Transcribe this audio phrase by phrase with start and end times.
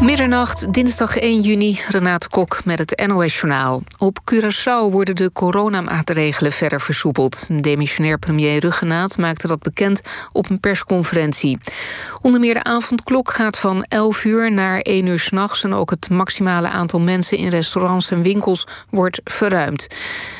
[0.00, 3.82] Middernacht, dinsdag 1 juni, Renate Kok met het NOS-journaal.
[3.98, 7.62] Op Curaçao worden de coronamaatregelen verder versoepeld.
[7.62, 10.02] Demissionair premier Ruggenaat maakte dat bekend
[10.32, 11.58] op een persconferentie.
[12.20, 15.64] Onder meer de avondklok gaat van 11 uur naar 1 uur s'nachts...
[15.64, 19.86] en ook het maximale aantal mensen in restaurants en winkels wordt verruimd.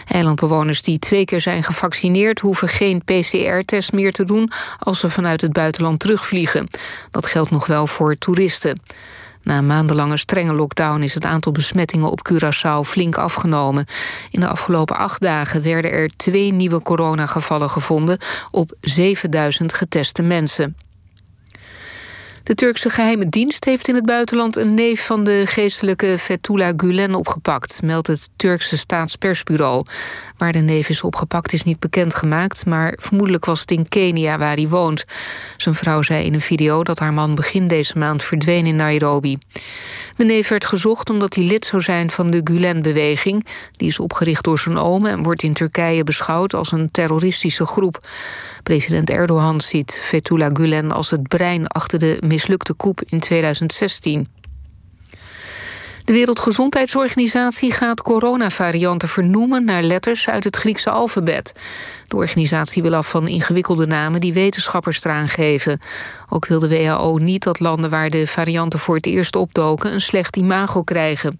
[0.07, 2.41] Eilandbewoners die twee keer zijn gevaccineerd...
[2.41, 6.69] hoeven geen PCR-test meer te doen als ze vanuit het buitenland terugvliegen.
[7.11, 8.81] Dat geldt nog wel voor toeristen.
[9.43, 13.85] Na maandenlange strenge lockdown is het aantal besmettingen op Curaçao flink afgenomen.
[14.31, 18.19] In de afgelopen acht dagen werden er twee nieuwe coronagevallen gevonden
[18.51, 20.77] op 7000 geteste mensen.
[22.51, 27.15] De Turkse geheime dienst heeft in het buitenland een neef van de geestelijke Fethullah Gulen
[27.15, 29.85] opgepakt, meldt het Turkse staatspersbureau.
[30.37, 34.55] Waar de neef is opgepakt is niet bekendgemaakt, maar vermoedelijk was het in Kenia waar
[34.55, 35.05] hij woont.
[35.57, 39.39] Zijn vrouw zei in een video dat haar man begin deze maand verdween in Nairobi.
[40.17, 43.47] De neef werd gezocht omdat hij lid zou zijn van de Gulen-beweging.
[43.77, 48.09] Die is opgericht door zijn oom en wordt in Turkije beschouwd als een terroristische groep.
[48.63, 54.27] President Erdogan ziet Fethullah Gulen als het brein achter de mislukte coup in 2016.
[56.05, 61.53] De Wereldgezondheidsorganisatie gaat coronavarianten vernoemen naar letters uit het Griekse alfabet.
[62.09, 65.79] De organisatie wil af van ingewikkelde namen die wetenschappers eraan geven.
[66.29, 70.01] Ook wil de WHO niet dat landen waar de varianten voor het eerst opdoken een
[70.01, 71.39] slecht imago krijgen.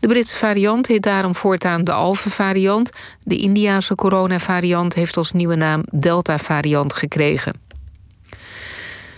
[0.00, 2.90] De Britse variant heet daarom voortaan de Alpha-variant.
[3.22, 7.65] De Indiase coronavariant heeft als nieuwe naam Delta-variant gekregen.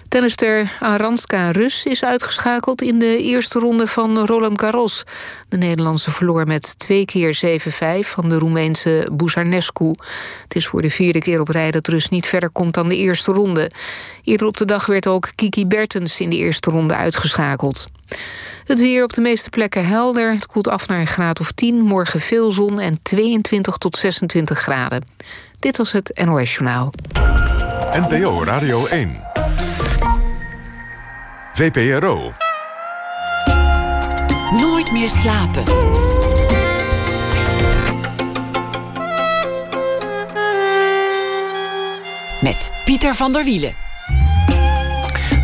[0.09, 5.05] Tennister Aranska Rus is uitgeschakeld in de eerste ronde van Roland Garros.
[5.49, 7.61] De Nederlandse verloor met twee keer
[8.05, 9.95] 7-5 van de Roemeense Buzarnescu.
[10.43, 12.97] Het is voor de vierde keer op rij dat Rus niet verder komt dan de
[12.97, 13.71] eerste ronde.
[14.25, 17.85] Eerder op de dag werd ook Kiki Bertens in de eerste ronde uitgeschakeld.
[18.65, 20.33] Het weer op de meeste plekken helder.
[20.33, 21.83] Het koelt af naar een graad of 10.
[21.83, 25.05] Morgen veel zon en 22 tot 26 graden.
[25.59, 26.93] Dit was het NOS Journaal.
[27.93, 29.28] NPO Radio 1.
[31.59, 32.33] VPRO.
[34.61, 35.65] Nooit meer slapen.
[42.43, 43.73] Met Pieter van der Wielen.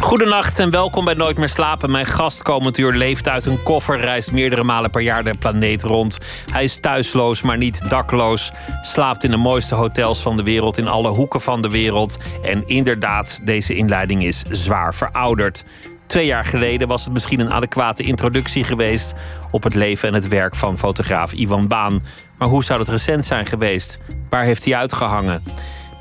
[0.01, 1.91] Goedenacht en welkom bij Nooit meer slapen.
[1.91, 5.83] Mijn gast komend uur leeft uit een koffer, reist meerdere malen per jaar de planeet
[5.83, 6.19] rond.
[6.53, 8.53] Hij is thuisloos, maar niet dakloos.
[8.81, 12.17] Slaapt in de mooiste hotels van de wereld, in alle hoeken van de wereld.
[12.43, 15.65] En inderdaad, deze inleiding is zwaar verouderd.
[16.07, 19.15] Twee jaar geleden was het misschien een adequate introductie geweest
[19.51, 22.03] op het leven en het werk van fotograaf Ivan Baan.
[22.39, 23.99] Maar hoe zou het recent zijn geweest?
[24.29, 25.43] Waar heeft hij uitgehangen?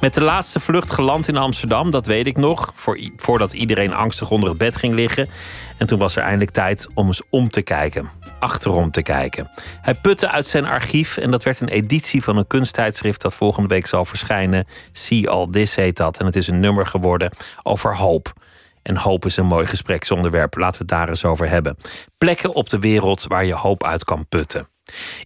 [0.04, 4.32] Met de laatste vlucht geland in Amsterdam, dat weet ik nog, voor, voordat iedereen angstig
[4.32, 5.30] onder het bed ging liggen.
[5.78, 8.10] En toen was er eindelijk tijd om eens om te kijken,
[8.40, 9.50] achterom te kijken.
[9.82, 13.70] Hij putte uit zijn archief en dat werd een editie van een kunsttijdschrift dat volgende
[13.70, 14.66] week zal verschijnen.
[14.92, 17.32] See All This heet dat en het is een nummer geworden
[17.64, 18.34] over hoop.
[18.84, 20.58] En hoop is een mooi gespreksonderwerp.
[20.58, 21.78] Laten we het daar eens over hebben.
[22.18, 24.68] Plekken op de wereld waar je hoop uit kan putten.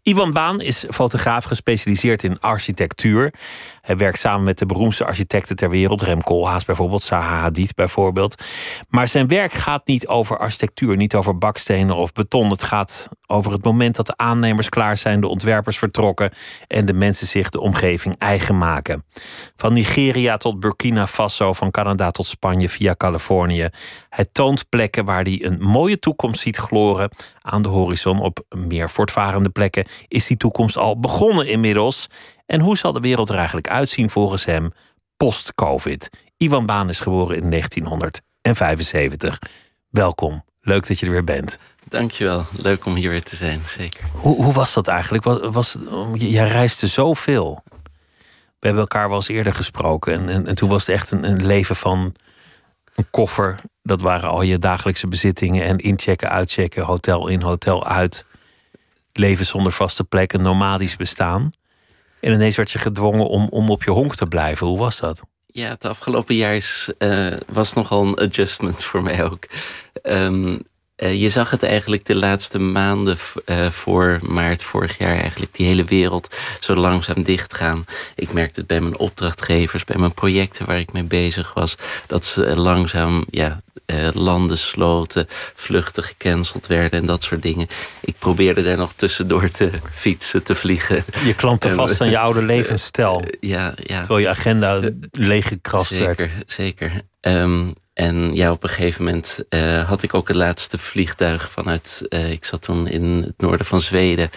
[0.03, 3.33] Ivan Baan is fotograaf gespecialiseerd in architectuur.
[3.87, 8.43] Hij werkt samen met de beroemdste architecten ter wereld, Rem Koolhaas bijvoorbeeld, Zaha Hadid bijvoorbeeld.
[8.89, 12.49] Maar zijn werk gaat niet over architectuur, niet over bakstenen of beton.
[12.49, 16.31] Het gaat over het moment dat de aannemers klaar zijn, de ontwerpers vertrokken
[16.67, 19.05] en de mensen zich de omgeving eigen maken.
[19.55, 23.69] Van Nigeria tot Burkina Faso, van Canada tot Spanje via Californië.
[24.09, 27.09] Hij toont plekken waar hij een mooie toekomst ziet gloren
[27.41, 28.19] aan de horizon.
[28.19, 32.07] Op meer voortvarende plekken is die toekomst al begonnen inmiddels.
[32.47, 34.71] En hoe zal de wereld er eigenlijk uitzien volgens hem
[35.17, 36.09] post-COVID?
[36.37, 39.39] Ivan Baan is geboren in 1975.
[39.89, 41.59] Welkom, leuk dat je er weer bent.
[41.89, 44.03] Dankjewel, leuk om hier weer te zijn, zeker.
[44.13, 45.23] Hoe, hoe was dat eigenlijk?
[45.23, 45.77] Was, was,
[46.13, 47.63] jij reisde zoveel.
[48.59, 50.13] We hebben elkaar wel eens eerder gesproken.
[50.13, 52.15] En, en, en toen was het echt een, een, leven van
[52.95, 53.55] een koffer.
[53.81, 55.65] Dat waren al je dagelijkse bezittingen.
[55.65, 58.25] En inchecken, uitchecken, hotel in, hotel uit.
[59.13, 61.51] Leven zonder vaste plek, een nomadisch bestaan.
[62.19, 64.67] En ineens werd je gedwongen om, om op je honk te blijven.
[64.67, 65.21] Hoe was dat?
[65.45, 69.47] Ja, het afgelopen jaar is, uh, was nogal een adjustment voor mij ook.
[70.03, 70.59] Um,
[70.97, 75.67] uh, je zag het eigenlijk de laatste maanden uh, voor maart vorig jaar eigenlijk die
[75.67, 77.85] hele wereld zo langzaam dichtgaan.
[78.15, 81.75] Ik merkte het bij mijn opdrachtgevers, bij mijn projecten waar ik mee bezig was,
[82.07, 83.61] dat ze langzaam ja,
[83.93, 85.25] uh, landen sloten,
[85.55, 87.67] vluchten gecanceld werden en dat soort dingen.
[88.01, 91.05] Ik probeerde daar nog tussendoor te fietsen, te vliegen.
[91.25, 93.23] Je klampte vast aan je oude levensstijl.
[93.39, 93.99] ja, ja.
[93.99, 94.81] Terwijl je agenda
[95.11, 96.51] leeggekrast zeker, werd.
[96.51, 101.51] Zeker, um, en ja, op een gegeven moment uh, had ik ook het laatste vliegtuig
[101.51, 102.05] vanuit.
[102.09, 104.29] Uh, ik zat toen in het noorden van Zweden,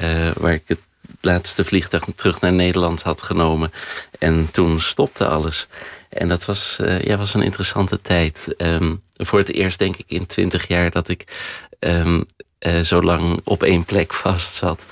[0.00, 0.80] uh, waar ik het
[1.20, 3.72] laatste vliegtuig terug naar Nederland had genomen.
[4.18, 5.68] En toen stopte alles.
[6.14, 8.54] En dat was, ja, was een interessante tijd.
[8.58, 11.24] Um, voor het eerst, denk ik, in twintig jaar dat ik
[11.78, 12.24] um,
[12.82, 14.86] zo lang op één plek vast zat.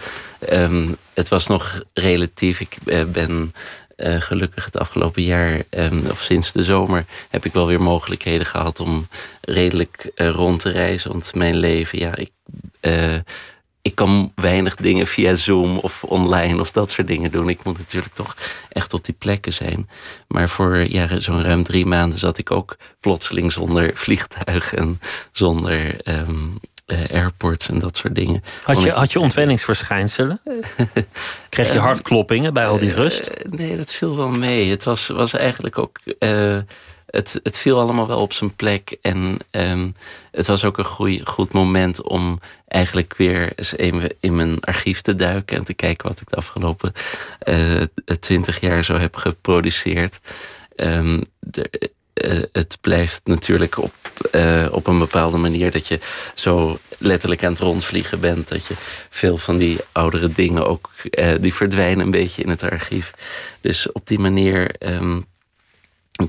[0.53, 2.61] Um, het was nog relatief.
[2.61, 2.79] Ik
[3.13, 3.55] ben
[3.97, 5.63] uh, gelukkig het afgelopen jaar,
[6.11, 9.09] of sinds de zomer, heb ik wel weer mogelijkheden gehad om
[9.41, 11.11] redelijk rond te reizen.
[11.11, 12.31] Want mijn leven, ja, ik,
[13.83, 17.49] ik kan weinig dingen via Zoom of online of dat soort dingen doen.
[17.49, 18.37] Ik moet natuurlijk toch
[18.69, 19.89] echt op die plekken zijn.
[20.29, 25.01] Maar voor ja, zo'n ruim drie maanden zat ik ook plotseling zonder vliegtuig en
[25.33, 28.45] zonder um, uh, airports en dat soort dingen.
[28.63, 30.41] Had je, had je ontwenningsverschijnselen?
[31.49, 33.29] Kreeg je hartkloppingen bij al die rust?
[33.29, 34.71] Uh, nee, dat viel wel mee.
[34.71, 35.99] Het was, was eigenlijk ook.
[37.13, 38.97] Het, het viel allemaal wel op zijn plek.
[39.03, 39.95] En um,
[40.31, 45.01] het was ook een goeie, goed moment om eigenlijk weer eens even in mijn archief
[45.01, 46.93] te duiken en te kijken wat ik de afgelopen
[48.21, 50.21] twintig jaar zo heb geproduceerd.
[50.77, 53.95] Um, de, uh, het blijft natuurlijk op,
[54.33, 55.99] uh, op een bepaalde manier dat je
[56.35, 58.49] zo letterlijk aan het rondvliegen bent.
[58.49, 58.75] Dat je
[59.11, 60.91] veel van die oudere dingen ook,
[61.41, 63.13] die verdwijnen een beetje in het archief.
[63.61, 65.27] Dus op die manier um,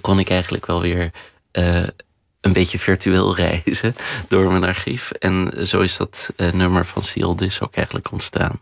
[0.02, 1.12] kon ik eigenlijk wel weer
[2.42, 3.96] een beetje virtueel reizen
[4.28, 5.12] door mijn archief.
[5.12, 8.62] En zo is dat nummer van Seal Dis ook eigenlijk ontstaan.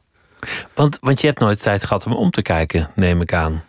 [0.74, 3.64] Want, want je hebt nooit tijd gehad om om te kijken, neem ik aan.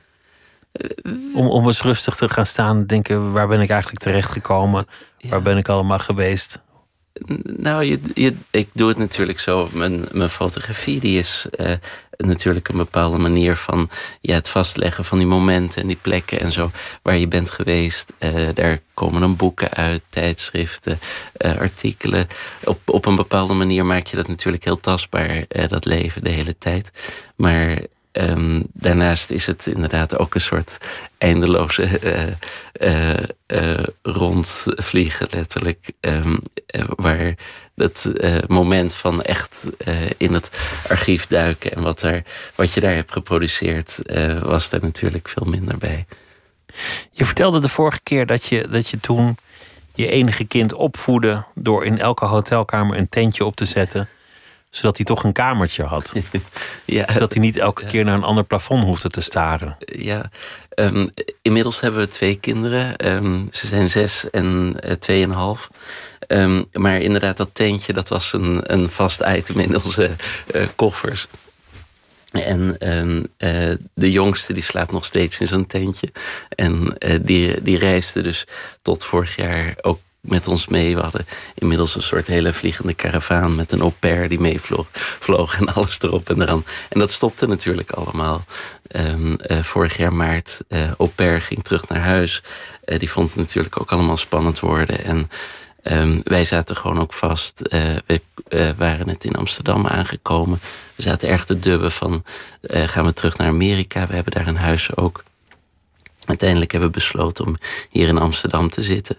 [1.34, 4.86] Om, om eens rustig te gaan staan, denken: waar ben ik eigenlijk terechtgekomen?
[5.18, 5.28] Ja.
[5.28, 6.60] Waar ben ik allemaal geweest?
[7.56, 9.68] Nou, je, je, ik doe het natuurlijk zo.
[9.72, 11.72] Mijn, mijn fotografie die is uh,
[12.16, 16.52] natuurlijk een bepaalde manier van ja, het vastleggen van die momenten en die plekken en
[16.52, 16.70] zo
[17.02, 18.12] waar je bent geweest.
[18.18, 20.98] Uh, daar komen dan boeken uit, tijdschriften,
[21.38, 22.26] uh, artikelen.
[22.64, 26.58] Op, op een bepaalde manier maak je dat natuurlijk heel tastbaar, dat leven de hele
[26.58, 26.92] tijd.
[27.36, 27.78] Maar
[28.12, 30.78] Um, daarnaast is het inderdaad ook een soort
[31.18, 32.22] eindeloze uh,
[32.90, 33.16] uh,
[33.46, 35.92] uh, rondvliegen, letterlijk.
[36.00, 36.38] Um,
[36.96, 37.34] waar
[37.74, 38.12] het
[38.46, 39.70] moment van echt
[40.16, 40.50] in het
[40.88, 42.22] archief duiken en wat, daar,
[42.54, 43.98] wat je daar hebt geproduceerd,
[44.42, 46.06] was daar natuurlijk veel minder bij.
[47.10, 49.36] Je vertelde de vorige keer dat je, dat je toen
[49.94, 54.08] je enige kind opvoedde door in elke hotelkamer een tentje op te zetten
[54.72, 56.12] zodat hij toch een kamertje had.
[56.84, 59.76] ja, zodat hij niet elke keer naar een ander plafond hoefde te staren.
[59.78, 60.30] Ja,
[60.74, 61.10] um,
[61.42, 63.08] inmiddels hebben we twee kinderen.
[63.08, 65.70] Um, ze zijn zes en uh, tweeënhalf.
[66.28, 70.10] Um, maar inderdaad, dat tentje dat was een, een vast item in onze
[70.54, 71.26] uh, koffers.
[72.30, 73.18] En uh,
[73.94, 76.12] de jongste die slaapt nog steeds in zo'n tentje.
[76.48, 78.46] En uh, die, die reisde dus
[78.82, 80.94] tot vorig jaar ook met ons mee.
[80.94, 85.58] We hadden inmiddels een soort hele vliegende karavaan met een au pair die meevloog vloog
[85.58, 86.64] en alles erop en eraan.
[86.88, 88.44] En dat stopte natuurlijk allemaal.
[88.96, 92.42] Um, uh, vorig jaar maart, uh, au pair ging terug naar huis.
[92.84, 95.04] Uh, die vond het natuurlijk ook allemaal spannend worden.
[95.04, 95.30] En
[95.82, 97.62] um, wij zaten gewoon ook vast.
[98.48, 100.60] we waren net in Amsterdam aangekomen.
[100.94, 102.24] We zaten erg te dubben van
[102.62, 104.06] gaan we terug naar Amerika.
[104.06, 105.22] We hebben daar een huis ook.
[106.26, 107.56] Uiteindelijk hebben we besloten om
[107.90, 109.16] hier in Amsterdam te zitten.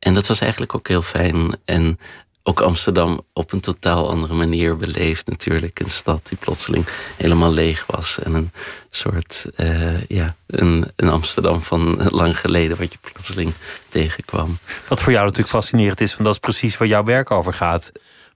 [0.00, 1.56] En dat was eigenlijk ook heel fijn.
[1.64, 1.98] En
[2.42, 5.80] ook Amsterdam op een totaal andere manier beleefd natuurlijk.
[5.80, 8.18] Een stad die plotseling helemaal leeg was.
[8.18, 8.52] En een
[8.90, 13.52] soort, uh, ja, een, een Amsterdam van lang geleden wat je plotseling
[13.88, 14.58] tegenkwam.
[14.88, 17.92] Wat voor jou natuurlijk fascinerend is, want dat is precies waar jouw werk over gaat.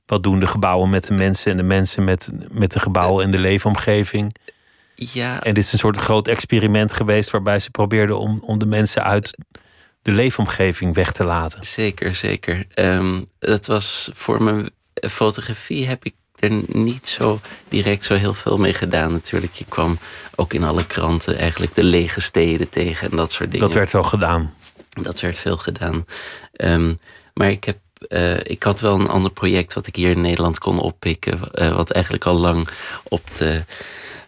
[0.06, 3.30] Wat doen de gebouwen met de mensen en de mensen met, met de gebouwen en
[3.30, 4.36] de leefomgeving?
[4.94, 5.42] Ja.
[5.42, 9.04] En dit is een soort groot experiment geweest waarbij ze probeerden om, om de mensen
[9.04, 9.36] uit
[10.04, 11.64] de leefomgeving weg te laten.
[11.64, 12.66] Zeker, zeker.
[12.74, 14.70] Um, dat was voor mijn
[15.10, 19.12] fotografie heb ik er niet zo direct zo heel veel mee gedaan.
[19.12, 19.98] Natuurlijk, je kwam
[20.34, 23.66] ook in alle kranten eigenlijk de lege steden tegen en dat soort dingen.
[23.66, 24.54] Dat werd wel gedaan.
[24.88, 26.04] Dat werd veel gedaan.
[26.56, 26.94] Um,
[27.34, 30.58] maar ik heb uh, ik had wel een ander project wat ik hier in Nederland
[30.58, 31.40] kon oppikken.
[31.54, 32.68] Uh, wat eigenlijk al lang
[33.02, 33.64] op de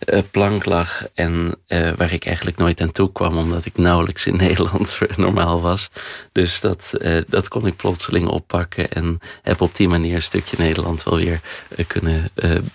[0.07, 1.07] uh, plank lag.
[1.15, 1.55] En
[1.97, 5.91] waar ik eigenlijk nooit aan toe kwam, omdat ik nauwelijks in Nederland normaal was.
[6.33, 6.93] Dus dat,
[7.27, 8.91] dat kon ik plotseling oppakken.
[8.91, 11.41] En heb op die manier een stukje Nederland wel weer
[11.87, 12.31] kunnen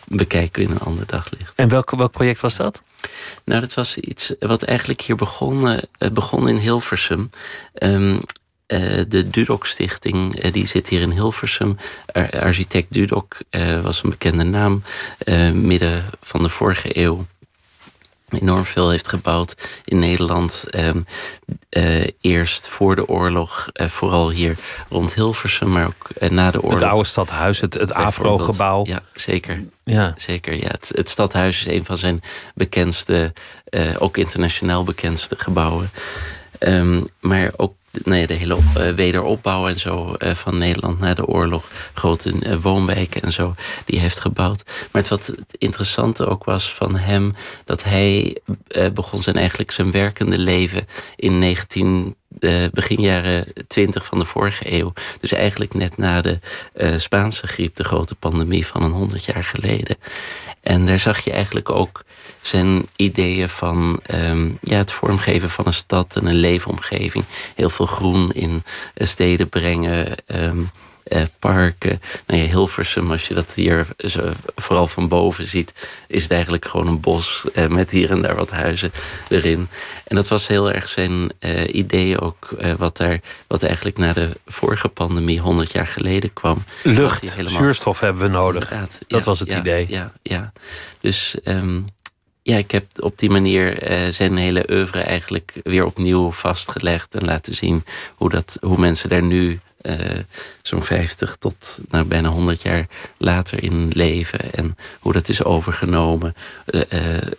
[0.08, 1.53] bekijken in een ander daglicht.
[1.55, 2.84] En welk, welk project was dat?
[3.46, 5.79] Nou, dat was iets wat eigenlijk hier begon,
[6.13, 7.29] begon in Hilversum.
[7.74, 8.22] Um,
[8.72, 11.78] uh, de Dudok Stichting, uh, die zit hier in Hilversum.
[12.12, 14.84] Ar architect Dudok uh, was een bekende naam.
[15.54, 17.25] midden van de vorige eeuw
[18.30, 20.63] enorm veel heeft gebouwd in Nederland.
[20.75, 21.06] Um,
[22.22, 24.56] eerst voor de oorlog, uh, vooral hier
[24.90, 26.80] rond Hilversum, maar ook uh, na de oorlog.
[26.80, 28.86] Het oude stadhuis, het, het Afro-gebouw.
[28.86, 29.63] Ja, zeker.
[29.84, 30.13] Ja.
[30.18, 30.68] zeker ja.
[30.68, 32.22] Het, het, stadhuis is een van zijn
[32.56, 33.34] bekendste,
[33.98, 35.90] ook internationaal bekendste gebouwen.
[36.60, 41.25] Um, maar ook nee, de hele uh, wederopbouw en zo uh, van Nederland na de
[41.25, 41.71] oorlog.
[41.93, 43.55] Grote uh, woonwijken en zo,
[43.86, 44.63] die heeft gebouwd.
[44.91, 47.33] Maar het, wat het interessante ook was van hem,
[47.65, 48.38] dat hij
[48.93, 52.15] begon zijn eigenlijk zijn werkende leven in 19,
[52.71, 54.93] begin jaren 20 van de vorige eeuw.
[55.19, 56.39] Dus eigenlijk net na de
[56.98, 59.98] Spaanse griep, de grote pandemie van een honderd jaar geleden.
[60.62, 62.03] En daar zag je eigenlijk ook
[62.41, 67.24] zijn ideeën van ehm, ja, het vormgeven van een stad en een leefomgeving.
[67.56, 68.63] Heel veel groen in
[68.94, 70.15] eh, steden brengen.
[70.25, 70.60] Ehm,
[71.12, 72.01] eh, parken.
[72.27, 75.74] Nou ja, Hilversum, als je dat hier zo, vooral van boven ziet,
[76.08, 78.91] is het eigenlijk gewoon een bos eh, met hier en daar wat huizen
[79.30, 79.68] erin.
[80.08, 84.13] En dat was heel erg zijn uh, idee ook, uh, wat, daar, wat eigenlijk na
[84.13, 86.63] de vorige pandemie 100 jaar geleden kwam.
[86.84, 87.62] Lucht, helemaal...
[87.62, 88.74] zuurstof hebben we nodig.
[89.08, 89.86] dat was het idee.
[89.89, 90.51] Ja, ja.
[91.00, 91.88] dus um,
[92.44, 97.25] ja, ik heb op die manier uh, zijn hele oeuvre eigenlijk weer opnieuw vastgelegd en
[97.25, 97.84] laten zien
[98.15, 99.95] hoe, dat, hoe mensen daar nu uh,
[100.61, 106.33] zo'n 50 tot nou, bijna 100 jaar later in leven en hoe dat is overgenomen.
[106.65, 106.83] Uh,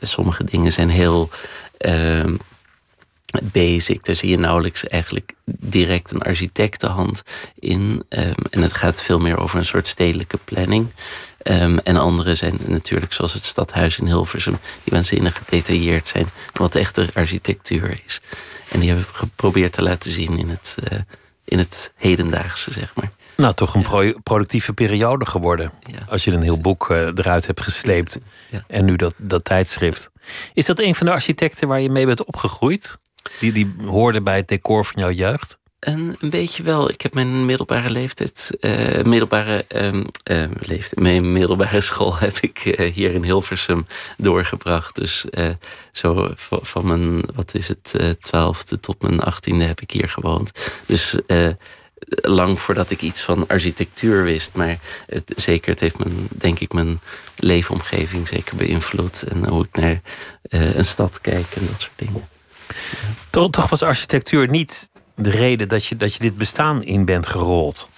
[0.01, 1.31] sommige dingen zijn heel
[1.77, 2.35] ehm,
[3.43, 4.05] basic.
[4.05, 7.23] Daar zie je nauwelijks eigenlijk direct een architectenhand
[7.59, 7.81] in.
[8.09, 10.89] Um, en het gaat veel meer over een soort stedelijke planning.
[11.43, 16.75] Um, en andere zijn natuurlijk zoals het stadhuis in Hilversum, die waanzinnig gedetailleerd zijn, wat
[16.75, 18.21] echte architectuur is.
[18.69, 20.77] En die hebben we geprobeerd te laten zien in het,
[21.45, 23.11] in het hedendaagse, zeg maar.
[23.37, 25.73] Nou, toch een pro productieve periode geworden.
[25.81, 25.99] Ja.
[26.09, 28.19] Als je een heel boek uh, eruit hebt gesleept.
[28.51, 28.65] Ja.
[28.67, 30.11] En nu dat, dat tijdschrift.
[30.55, 32.99] Is dat een van de architecten waar je mee bent opgegroeid?
[33.41, 35.59] Die, die hoorde bij het decor van jouw jeugd?
[35.83, 36.91] Een, een beetje wel.
[36.91, 42.65] Ik heb mijn middelbare leeftijd, uh, middelbare um, uh, leeftijd, mijn middelbare school heb ik
[42.65, 43.87] uh, hier in Hilversum
[44.17, 44.95] doorgebracht.
[44.95, 45.25] Dus
[45.93, 50.53] zo van mijn, wat is het, twaalfde tot mijn achttiende heb ik hier gewoond.
[50.87, 51.15] Dus
[52.07, 54.55] lang voordat ik iets van architectuur wist.
[54.55, 57.01] Maar het, zeker, het heeft mijn, denk ik, mijn
[57.37, 59.23] leefomgeving zeker beïnvloed.
[59.23, 60.01] En hoe ik naar
[60.49, 62.29] een stad kijk en dat soort dingen.
[63.31, 64.91] Toch was architectuur niet
[65.23, 67.89] de reden dat je, dat je dit bestaan in bent gerold?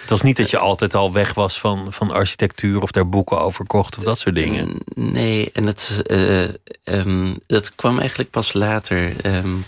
[0.00, 3.40] Het was niet dat je altijd al weg was van, van architectuur of daar boeken
[3.40, 4.76] over kocht of dat soort dingen.
[4.94, 6.48] Nee, en het, uh,
[6.84, 9.12] um, dat kwam eigenlijk pas later.
[9.26, 9.64] Um,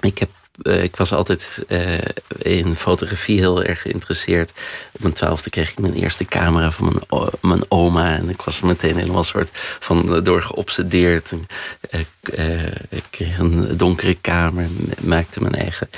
[0.00, 0.30] ik heb
[0.62, 1.98] ik was altijd uh,
[2.38, 4.52] in fotografie heel erg geïnteresseerd.
[4.92, 8.16] Op mijn twaalfde kreeg ik mijn eerste camera van mijn, mijn oma.
[8.16, 11.34] En ik was meteen helemaal soort van door geobsedeerd.
[12.88, 14.68] ik kreeg een donkere kamer,
[15.00, 15.88] maakte mijn eigen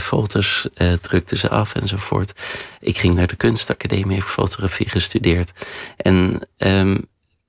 [0.00, 0.68] foto's,
[1.00, 2.32] drukte ze af enzovoort.
[2.80, 5.52] Ik ging naar de kunstacademie, heb fotografie gestudeerd.
[5.96, 7.06] En um,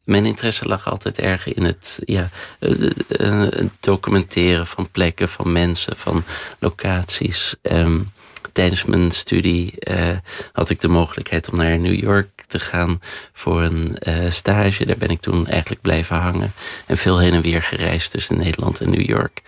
[0.07, 2.29] mijn interesse lag altijd erg in het ja,
[3.79, 6.23] documenteren van plekken, van mensen, van
[6.59, 7.55] locaties.
[7.61, 8.11] Um,
[8.51, 10.17] tijdens mijn studie uh,
[10.53, 13.01] had ik de mogelijkheid om naar New York te gaan
[13.33, 14.85] voor een uh, stage.
[14.85, 16.51] Daar ben ik toen eigenlijk blijven hangen
[16.85, 19.41] en veel heen en weer gereisd tussen Nederland en New York.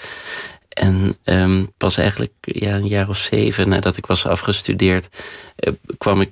[0.70, 5.10] En um, pas eigenlijk ja, een jaar of zeven nadat ik was afgestudeerd,
[5.60, 6.32] uh, kwam ik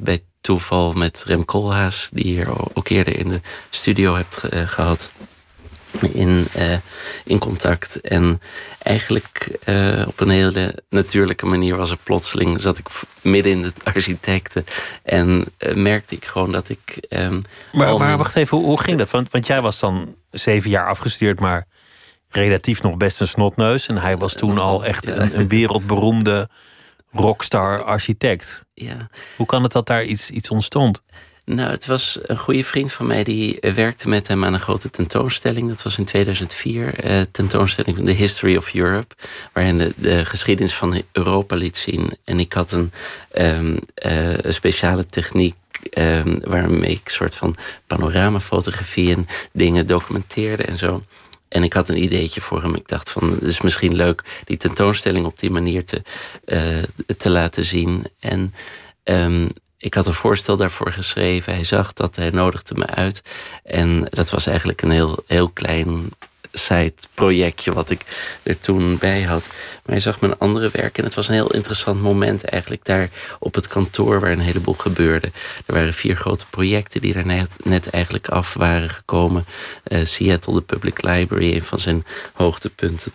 [0.00, 3.40] bij toeval met Rem Koolhaas, die hier ook eerder in de
[3.70, 5.10] studio hebt uh, gehad.
[6.12, 6.76] In, uh,
[7.24, 8.00] in contact.
[8.00, 8.40] En
[8.82, 12.60] eigenlijk uh, op een hele natuurlijke manier was het plotseling.
[12.60, 12.88] zat ik
[13.22, 14.66] midden in de architecten.
[15.02, 17.06] En merkte ik gewoon dat ik.
[17.08, 17.42] Um,
[17.72, 19.10] maar, maar wacht even, hoe, hoe ging dat?
[19.10, 21.66] Want, want jij was dan zeven jaar afgestuurd, maar
[22.28, 23.86] relatief nog best een snotneus.
[23.86, 26.48] En hij was toen al echt een, een wereldberoemde
[27.12, 28.64] rockstar architect.
[28.74, 29.08] Ja.
[29.36, 31.02] Hoe kan het dat daar iets, iets ontstond?
[31.44, 34.60] Nou, het was een goede vriend van mij die eh, werkte met hem aan een
[34.60, 35.68] grote tentoonstelling.
[35.68, 39.14] Dat was in 2004, uh, eh, tentoonstelling van The History of Europe,
[39.52, 42.16] waarin de, de, geschiedenis van Europa liet zien.
[42.24, 42.92] En ik had een,
[43.38, 45.54] um, uh, een speciale techniek
[45.98, 51.02] um, waarmee ik soort van panoramafotografie en dingen documenteerde en zo.
[51.48, 52.74] En ik had een ideetje voor hem.
[52.74, 56.02] Ik dacht van, het is misschien leuk die tentoonstelling op die manier te,
[56.44, 56.82] uh,
[57.16, 58.04] te laten zien.
[58.20, 58.54] En
[59.04, 61.54] um, ik had een voorstel daarvoor geschreven.
[61.54, 63.22] Hij zag dat, hij nodigde me uit.
[63.64, 66.10] En dat was eigenlijk een heel, heel klein
[66.58, 68.00] side projectje wat ik
[68.42, 69.46] er toen bij had.
[69.48, 73.08] Maar hij zag mijn andere werk en het was een heel interessant moment eigenlijk daar
[73.38, 75.30] op het kantoor waar een heleboel gebeurde.
[75.66, 77.26] Er waren vier grote projecten die er
[77.64, 79.44] net, eigenlijk af waren gekomen.
[79.88, 83.12] Uh, Seattle, de Public Library, een van zijn hoogtepunten.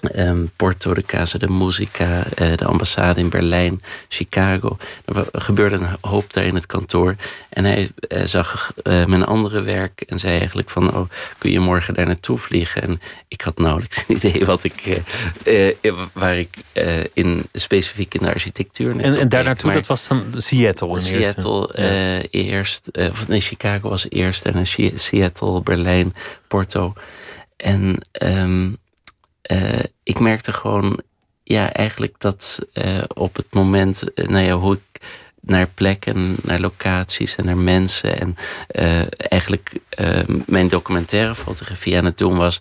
[0.00, 4.76] Ehm, Porto, de Casa de Musica, uh, de ambassade in Berlijn, Chicago.
[5.04, 7.14] Er gebeurde een hoop daar in het kantoor.
[7.48, 10.94] En hij uh, zag uh, mijn andere werk en zei eigenlijk van...
[10.94, 12.82] oh, kun je morgen daar naartoe vliegen?
[12.82, 15.02] En ik had nauwelijks een idee wat ik,
[16.12, 16.56] waar ik
[17.12, 19.00] in, specifiek in de architectuur...
[19.00, 21.76] En, en daar naartoe, dat was dan Seattle in Seattle
[22.30, 22.90] eerst?
[22.92, 24.46] eerst of nee, Chicago was eerst.
[24.46, 26.14] En Seattle, Berlijn,
[26.48, 26.92] Porto.
[27.56, 28.00] En...
[28.22, 28.78] Um,
[29.52, 31.00] uh, ik merkte gewoon,
[31.42, 35.00] ja, eigenlijk dat uh, op het moment, uh, nou ja, hoe ik
[35.40, 38.36] naar plekken, naar locaties en naar mensen en
[39.16, 39.72] eigenlijk
[40.46, 42.60] mijn documentaire fotografie aan het doen was,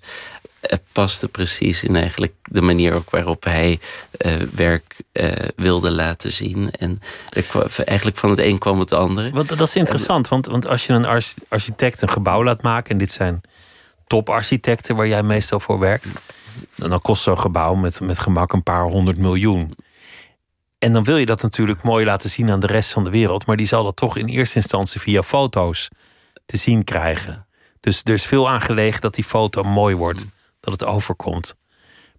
[0.62, 3.79] het paste precies in eigenlijk de manier ook waarop hij
[4.56, 4.96] werk
[5.56, 6.72] wilde laten zien.
[6.72, 7.00] En
[7.86, 9.32] eigenlijk van het een kwam het andere.
[9.32, 12.98] Want dat is interessant, want, want als je een architect een gebouw laat maken, en
[12.98, 13.41] dit zijn
[14.08, 16.12] toparchitecten waar jij meestal voor werkt
[16.75, 19.75] dan kost zo'n gebouw met, met gemak een paar honderd miljoen.
[20.79, 23.45] En dan wil je dat natuurlijk mooi laten zien aan de rest van de wereld.
[23.45, 25.89] Maar die zal dat toch in eerste instantie via foto's
[26.45, 27.47] te zien krijgen.
[27.79, 30.25] Dus er is veel aangelegen dat die foto mooi wordt.
[30.59, 31.55] Dat het overkomt.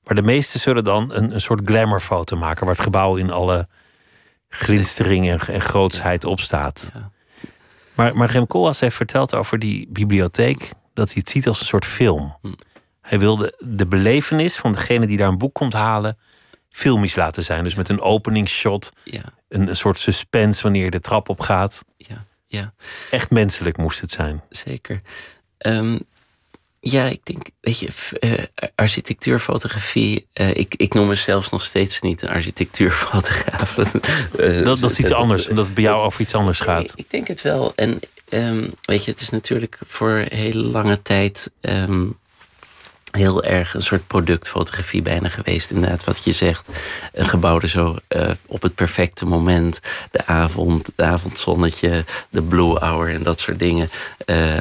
[0.05, 2.67] Maar de meesten zullen dan een, een soort glamourfoto maken.
[2.67, 3.69] Waar het gebouw in alle
[4.49, 6.93] glinstering en, en grootsheid op staat.
[7.95, 10.71] Maar, maar Rem Koolhaas heeft verteld over die bibliotheek.
[10.95, 12.37] Dat hij het ziet als een soort film.
[13.09, 16.19] Hij wilde de belevenis van degene die daar een boek komt halen
[16.71, 17.65] filmisch laten zijn.
[17.65, 19.23] Dus met een openingsshot, ja.
[19.49, 21.85] een, een, soort suspense wanneer je de trap op gaat.
[21.97, 22.73] Ja, ja.
[23.11, 24.43] Echt menselijk moest het zijn.
[24.51, 25.01] Zeker.
[25.59, 26.01] Um,
[26.81, 27.89] ja, ik denk, weet je,
[28.21, 30.27] uh, architectuurfotografie.
[30.35, 33.77] Uh, ik, ik noem mezelf nog steeds niet een architectuurfotograaf.
[33.77, 33.85] uh,
[34.65, 36.83] dat, dat, is iets anders, omdat het bij jou over iets anders gaat.
[36.83, 37.73] Ik, ik denk het wel.
[37.77, 38.01] En
[38.31, 41.51] um, weet je, het is natuurlijk voor hele lange tijd.
[41.61, 42.19] Um,
[43.19, 45.71] heel erg een soort productfotografie bijna geweest.
[45.71, 46.69] Inderdaad, wat je zegt.
[47.13, 49.81] Een gebouw er zo uh, op het perfecte moment.
[50.11, 53.91] De avond, de avondzonnetje, de blue hour en dat soort dingen.
[54.27, 54.61] Uh,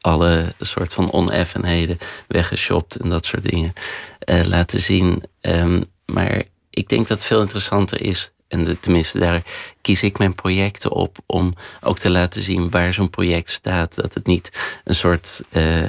[0.00, 3.72] alle soort van oneffenheden weggeshopt en dat soort dingen
[4.44, 5.22] laten zien.
[5.40, 9.42] Um, maar ik denk dat veel interessanter is en tenminste, daar
[9.80, 13.94] kies ik mijn projecten op om ook te laten zien waar zo'n project staat.
[13.94, 15.88] Dat het niet een soort uh, uh,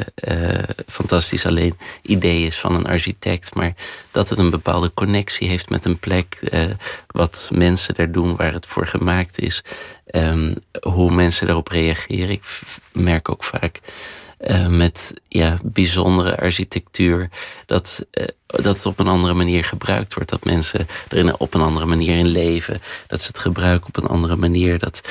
[0.87, 3.73] fantastisch alleen idee is van een architect, maar
[4.11, 6.63] dat het een bepaalde connectie heeft met een plek, uh,
[7.07, 9.63] wat mensen daar doen, waar het voor gemaakt is,
[10.11, 12.29] um, hoe mensen daarop reageren.
[12.29, 12.43] Ik
[12.91, 13.79] merk ook vaak
[14.47, 17.29] uh, met ja, bijzondere architectuur.
[17.65, 20.29] Dat, uh, dat het op een andere manier gebruikt wordt.
[20.29, 22.81] Dat mensen er op een andere manier in leven.
[23.07, 24.79] Dat ze het gebruiken op een andere manier.
[24.79, 25.01] Dat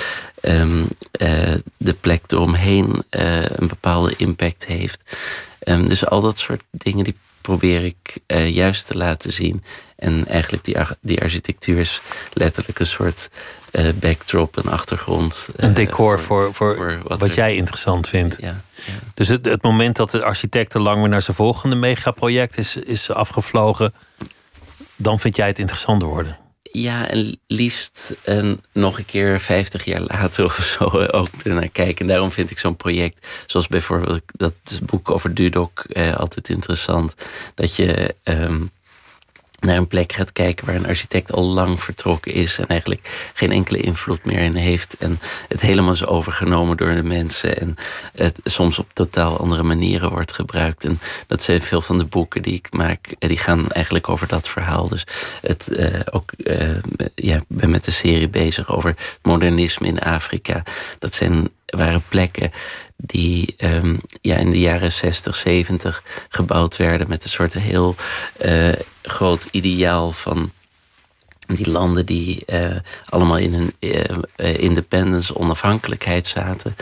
[0.42, 0.88] um,
[1.20, 5.16] uh, de plek eromheen een bepaalde impact heeft.
[5.64, 7.16] Um, dus al dat soort dingen die
[7.50, 9.64] probeer ik juist te laten zien.
[9.96, 12.00] En eigenlijk die, die architectuur is
[12.32, 13.30] letterlijk een soort
[13.72, 15.48] uh, backdrop, een achtergrond.
[15.56, 18.36] Een eh, decor voor, voor, wat, jij interessant vindt.
[18.40, 18.92] Ja, ja.
[19.14, 23.10] Dus het, het moment dat de architect lang weer naar zijn volgende megaproject is, is
[23.10, 23.94] afgevlogen,
[24.96, 26.38] dan vind jij het interessant worden.
[26.72, 28.14] Ja, en liefst
[28.72, 32.00] nog een keer 50 jaar later of zo ook naar kijken.
[32.00, 37.14] En daarom vind ik zo'n project, zoals bijvoorbeeld dat boek over Dudok, eh, altijd interessant.
[37.54, 38.14] Dat je.
[38.24, 38.70] Um,
[39.60, 43.52] naar een plek gaat kijken waar een architect al lang vertrokken is en eigenlijk geen
[43.52, 44.96] enkele invloed meer in heeft.
[44.98, 45.18] En
[45.48, 47.74] het helemaal is overgenomen door de mensen en
[48.14, 50.84] het soms op totaal andere manieren wordt gebruikt.
[50.84, 54.48] En dat zijn veel van de boeken die ik maak, die gaan eigenlijk over dat
[54.48, 54.88] verhaal.
[54.88, 55.06] Dus
[55.40, 56.68] het, uh, ook, uh,
[57.14, 60.62] ja, ben met de serie bezig over modernisme in Afrika.
[60.98, 62.50] Dat zijn, waren plekken
[62.96, 67.94] die um, ja, in de jaren 60, 70 gebouwd werden met een soort heel
[68.44, 70.50] uh, groot ideaal van
[71.46, 72.76] die landen die uh,
[73.08, 73.74] allemaal in een
[74.36, 76.76] uh, independence, onafhankelijkheid zaten.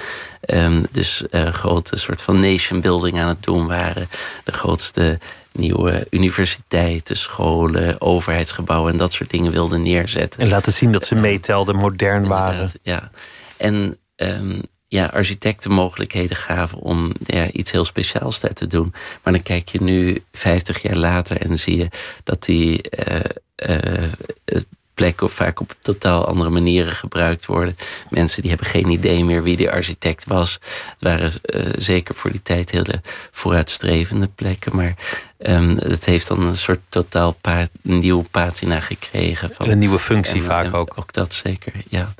[0.46, 4.08] Um, dus een grote soort van nation building aan het doen waren.
[4.44, 5.18] De grootste
[5.52, 10.40] nieuwe universiteiten, scholen, overheidsgebouwen en dat soort dingen wilden neerzetten.
[10.40, 12.70] En laten zien dat ze meetelden, modern waren.
[12.82, 13.10] Ja.
[13.56, 18.94] En um, ja, architecten mogelijkheden gaven om ja, iets heel speciaals daar te doen.
[19.22, 21.88] Maar dan kijk je nu 50 jaar later en zie je
[22.24, 23.20] dat die uh,
[23.68, 24.60] uh,
[24.98, 27.76] plekken vaak op totaal andere manieren gebruikt worden.
[28.10, 30.52] Mensen die hebben geen idee meer wie die architect was.
[30.52, 34.76] Het waren uh, zeker voor die tijd hele vooruitstrevende plekken.
[34.76, 34.94] Maar
[35.38, 39.50] um, het heeft dan een soort totaal pa nieuwe patina gekregen.
[39.54, 40.92] Van, een nieuwe functie vaak ook.
[40.96, 42.14] Ook dat zeker, ja.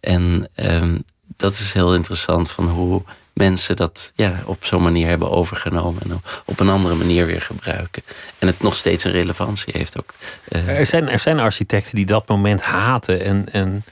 [0.00, 1.04] En um,
[1.40, 6.22] dat is heel interessant van hoe mensen dat ja, op zo'n manier hebben overgenomen en
[6.44, 8.02] op een andere manier weer gebruiken.
[8.38, 10.14] En het nog steeds een relevantie heeft ook.
[10.48, 13.84] Uh, er, zijn, er zijn architecten die dat moment haten en, en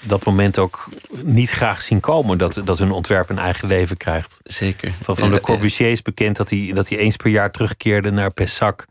[0.00, 4.40] dat moment ook niet graag zien komen dat, dat hun ontwerp een eigen leven krijgt.
[4.44, 4.92] Zeker.
[5.02, 8.30] Van, van Le Corbusier is bekend dat hij, dat hij eens per jaar terugkeerde naar
[8.30, 8.86] Pessac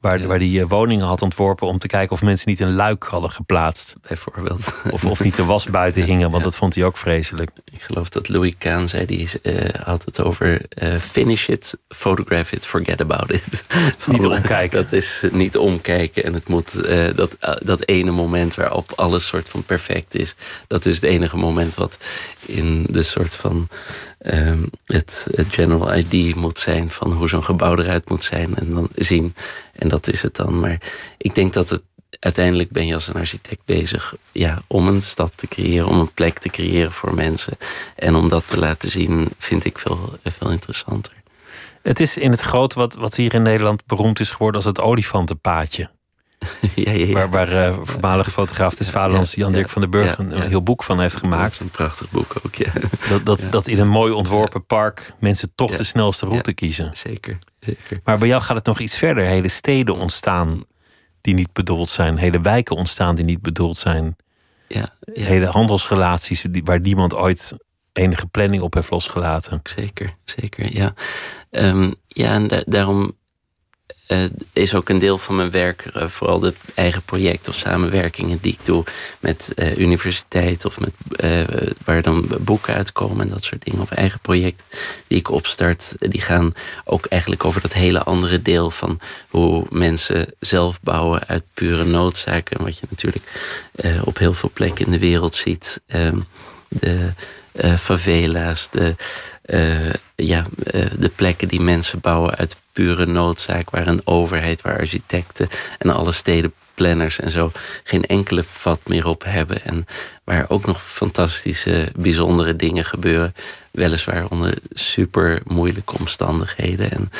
[0.00, 3.04] Waar, waar die eh, woningen had ontworpen om te kijken of mensen niet een luik
[3.04, 3.96] hadden geplaatst.
[4.08, 4.74] Bijvoorbeeld.
[4.90, 7.50] Of, of niet de was buiten hingen, want dat vond hij ook vreselijk.
[7.64, 12.52] Ik geloof dat Louis Kahn zei, die uh, had het over uh, finish it, photograph
[12.52, 13.64] it, forget about it.
[14.12, 14.82] niet omkijken.
[14.82, 19.48] Dat is niet omkijken en het moet, uh, dat, dat ene moment waarop alles soort
[19.48, 20.34] van perfect is,
[20.66, 21.98] dat is het enige moment wat
[22.46, 23.68] in de soort van
[24.26, 28.74] Ehm, het, het, general ID moet zijn van hoe zo'n gebouw eruit moet zijn en
[28.74, 29.34] dan zien.
[29.72, 30.60] En dat is het dan.
[30.60, 30.80] Maar
[31.18, 31.82] ik denk dat het
[32.20, 36.12] uiteindelijk ben je als een architect bezig ja, om een stad te creëren, om een
[36.12, 37.56] plek te creëren voor mensen.
[37.96, 41.12] En om dat te laten zien, vind ik veel, veel interessanter.
[41.82, 44.80] Het is in het groot wat, wat hier in Nederland beroemd is geworden als het
[44.80, 45.90] olifantenpaadje.
[46.74, 47.12] ja, ja, ja.
[47.12, 51.00] Waar, waar uh, voormalige fotograaf des Vaderlands Jan-Dirk van den Burg een, heel boek van
[51.00, 51.60] heeft gemaakt.
[51.60, 52.70] een prachtig boek ook, ja.
[53.08, 56.96] Dat, dat, dat in een mooi ontworpen park mensen toch de snelste route kiezen.
[56.96, 58.00] Zeker, zeker.
[58.04, 59.24] Maar bij jou gaat het nog iets verder.
[59.24, 60.64] Hele steden ontstaan
[61.20, 62.16] die niet bedoeld zijn.
[62.16, 64.16] Hele wijken ontstaan die niet bedoeld zijn.
[64.68, 67.54] Ja, Hele handelsrelaties waar niemand ooit
[67.92, 69.60] enige planning op heeft losgelaten.
[69.64, 70.94] Zeker, zeker, ja.
[71.50, 73.12] Um, ja, en daarom
[74.08, 78.38] uh, is ook een deel van mijn werk, uh, vooral de eigen projecten of samenwerkingen
[78.40, 78.84] die ik doe
[79.20, 80.92] met uh, universiteit of met,
[81.84, 84.66] waar dan boeken uitkomen en dat soort dingen, of eigen projecten
[85.06, 86.52] die ik opstart, die gaan
[86.84, 92.62] ook eigenlijk over dat hele andere deel van hoe mensen zelf bouwen uit pure noodzaken,
[92.62, 93.24] wat je natuurlijk
[94.04, 95.80] op heel veel plekken in de wereld ziet.
[95.86, 96.18] Ehm,
[96.68, 97.12] de
[97.78, 98.94] favela's, de,
[100.14, 100.44] ja,
[100.98, 106.12] de plekken die mensen bouwen uit pure noodzaak, waar een overheid, waar architecten en alle
[106.12, 107.50] stedenplanners en zo
[107.84, 109.64] geen enkele vat meer op hebben.
[109.64, 109.86] En
[110.24, 113.34] waar ook nog fantastische, bijzondere dingen gebeuren.
[113.70, 116.90] Weliswaar onder super moeilijke omstandigheden.
[116.90, 117.10] En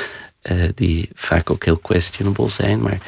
[0.43, 2.83] uh, die vaak ook heel questionable zijn.
[2.83, 2.99] Maar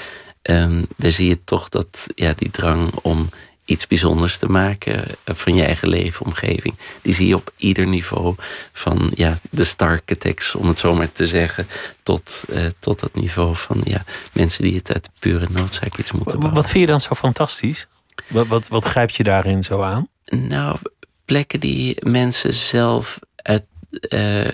[0.43, 3.29] um, daar zie je toch dat ja, die drang om
[3.69, 6.75] iets bijzonders te maken van je eigen leefomgeving.
[7.03, 8.35] Die zie je op ieder niveau.
[8.73, 11.67] Van ja, de star architects, om het zo maar te zeggen,
[12.03, 16.39] tot, uh, tot dat niveau van ja, mensen die het uit pure noodzaak iets moeten
[16.39, 16.63] bouwen.
[16.63, 17.87] Wat vind je dan zo fantastisch?
[18.27, 20.09] Wat, wat, je daarin zo aan?
[20.25, 20.79] Nou,
[21.25, 23.65] plekken die mensen zelf uit.
[23.91, 24.49] Uh,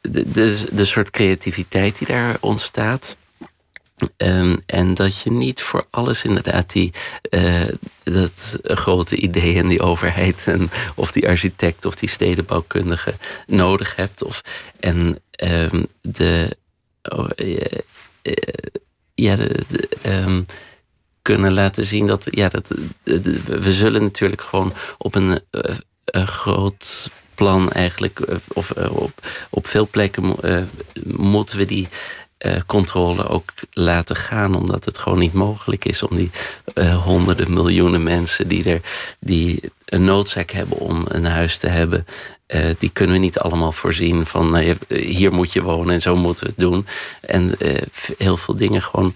[0.00, 3.16] de, de, de soort creativiteit die daar ontstaat.
[4.16, 6.92] Um, en dat je niet voor alles inderdaad die
[7.30, 7.62] uh,
[8.02, 13.14] dat grote idee en die overheid en of die architect of die stedenbouwkundige
[13.46, 14.24] nodig hebt.
[14.24, 14.42] Of,
[14.80, 16.56] en um, de,
[17.02, 17.60] oh, uh,
[18.22, 18.34] uh,
[19.14, 19.38] ja,
[20.06, 20.46] um,
[21.22, 22.74] kunnen laten zien dat, ja, dat
[23.44, 25.40] we zullen natuurlijk gewoon op een,
[26.04, 28.20] een groot plan eigenlijk,
[28.52, 29.12] of op,
[29.50, 30.36] op veel plekken
[31.04, 31.88] moeten we die
[32.42, 34.54] uh, controle ook laten gaan.
[34.54, 36.30] Omdat het gewoon niet mogelijk is om die
[36.74, 38.80] uh, honderden miljoenen mensen die, er,
[39.20, 42.06] die een noodzaak hebben om een huis te hebben.
[42.48, 46.16] Uh, die kunnen we niet allemaal voorzien van nou, hier moet je wonen en zo
[46.16, 46.86] moeten we het doen.
[47.20, 47.54] En
[48.18, 49.14] heel veel dingen gewoon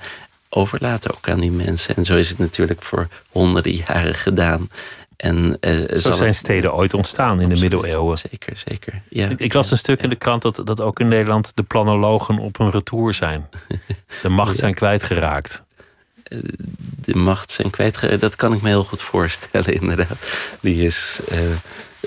[0.49, 1.97] overlaten ook aan die mensen.
[1.97, 4.69] En zo is het natuurlijk voor honderden jaren gedaan.
[5.17, 8.19] En, uh, Zo zijn steden ooit ontstaan in de middeleeuwen.
[8.19, 9.03] Zeker, zeker.
[9.09, 11.63] Ja, ik, ik las een stuk in de krant dat, dat ook in Nederland de
[11.63, 13.49] planologen op een retour zijn.
[14.23, 15.65] De macht zijn kwijtgeraakt.
[16.23, 16.39] Eh,
[17.01, 20.29] de macht zijn kwijtgeraakt, dat kan ik me heel goed voorstellen, inderdaad.
[20.61, 21.21] Die is,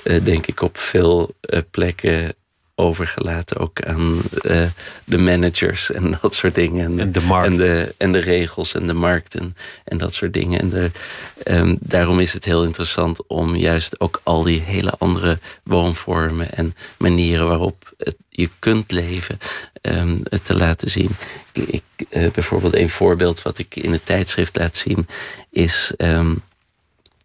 [0.03, 1.35] uh, denk ik, op veel
[1.71, 2.33] plekken
[2.79, 4.61] overgelaten ook aan uh,
[5.03, 6.85] de managers en dat soort dingen.
[6.85, 7.47] En, en de markt.
[7.47, 10.59] En de, en de regels en de markten en dat soort dingen.
[10.59, 10.91] En de,
[11.43, 16.75] um, daarom is het heel interessant om juist ook al die hele andere woonvormen en
[16.97, 19.39] manieren waarop het, je kunt leven
[19.81, 21.09] um, te laten zien.
[21.51, 25.07] Ik, uh, bijvoorbeeld een voorbeeld wat ik in het tijdschrift laat zien
[25.49, 25.93] is.
[25.97, 26.41] Um,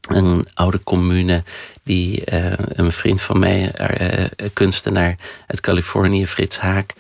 [0.08, 1.42] een oude commune
[1.82, 6.92] die uh, een vriend van mij, uh, kunstenaar uit Californië, Frits Haak,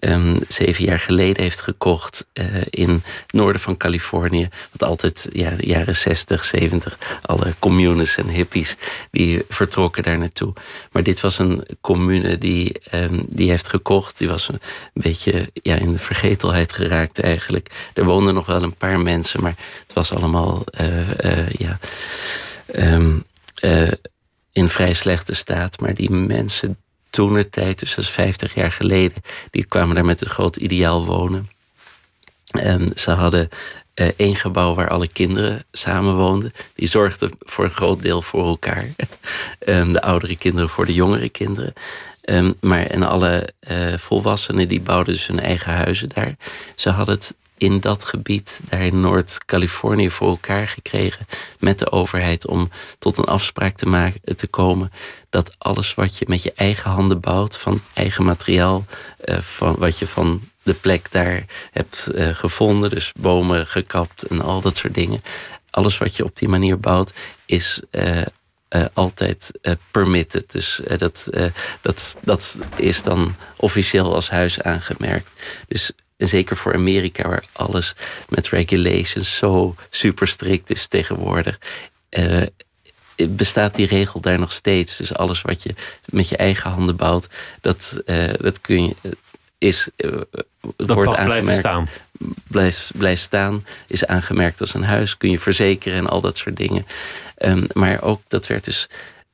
[0.00, 4.48] um, zeven jaar geleden heeft gekocht uh, in het noorden van Californië.
[4.70, 8.76] Wat altijd, ja, de jaren 60, 70, alle communes en hippies
[9.10, 10.52] die vertrokken daar naartoe.
[10.92, 14.18] Maar dit was een commune die, um, die heeft gekocht.
[14.18, 14.60] Die was een
[14.92, 17.90] beetje ja, in de vergetelheid geraakt eigenlijk.
[17.94, 20.64] Er woonden nog wel een paar mensen, maar het was allemaal
[21.58, 21.78] ja,
[22.76, 23.24] um,
[24.52, 25.80] in vrij slechte staat.
[25.80, 26.76] Maar die mensen
[27.10, 30.56] toen de tijd, dus dat is 50 jaar geleden, die kwamen daar met een groot
[30.56, 31.50] ideaal wonen.
[32.50, 33.48] En ze hadden
[33.94, 36.52] uh, één gebouw waar alle kinderen samen woonden.
[36.74, 38.86] Die zorgden voor een groot deel voor elkaar.
[39.66, 41.72] um, de oudere kinderen voor de jongere kinderen.
[42.60, 46.36] Maar en alle uh, volwassenen die bouwden dus hun eigen huizen daar.
[46.74, 51.26] Ze hadden het in dat gebied, daar in Noord-Californië, voor elkaar gekregen
[51.58, 54.92] met de overheid om tot een afspraak te, maken, te komen
[55.30, 58.84] dat alles wat je met je eigen handen bouwt, van eigen materiaal,
[59.24, 64.40] uh, van wat je van de plek daar hebt uh, gevonden, dus bomen gekapt en
[64.40, 65.22] al dat soort dingen,
[65.70, 67.12] alles wat je op die manier bouwt,
[67.46, 68.22] is uh,
[68.92, 69.52] altijd
[69.90, 70.52] permitted.
[70.52, 71.28] Dus dat,
[71.80, 75.30] dat, dat is dan officieel als huis aangemerkt.
[75.68, 77.94] Dus en zeker voor Amerika, waar alles
[78.28, 81.58] met regulations zo super strikt is tegenwoordig.
[82.10, 82.42] Uh,
[83.28, 84.96] bestaat die regel daar nog steeds.
[84.96, 87.28] Dus alles wat je met je eigen handen bouwt,
[87.60, 88.94] dat, uh, dat kun je.
[89.58, 90.20] Is, uh,
[90.76, 91.58] dat wordt aangemerkt.
[91.58, 91.88] staan.
[92.48, 96.56] Blijft, blijft staan, is aangemerkt als een huis, kun je verzekeren en al dat soort
[96.56, 96.86] dingen.
[97.38, 98.88] Um, maar ook dat werd dus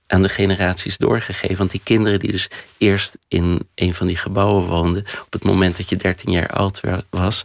[0.07, 1.57] aan de generaties doorgegeven.
[1.57, 5.77] Want die kinderen die dus eerst in een van die gebouwen woonden, op het moment
[5.77, 7.45] dat je 13 jaar oud was,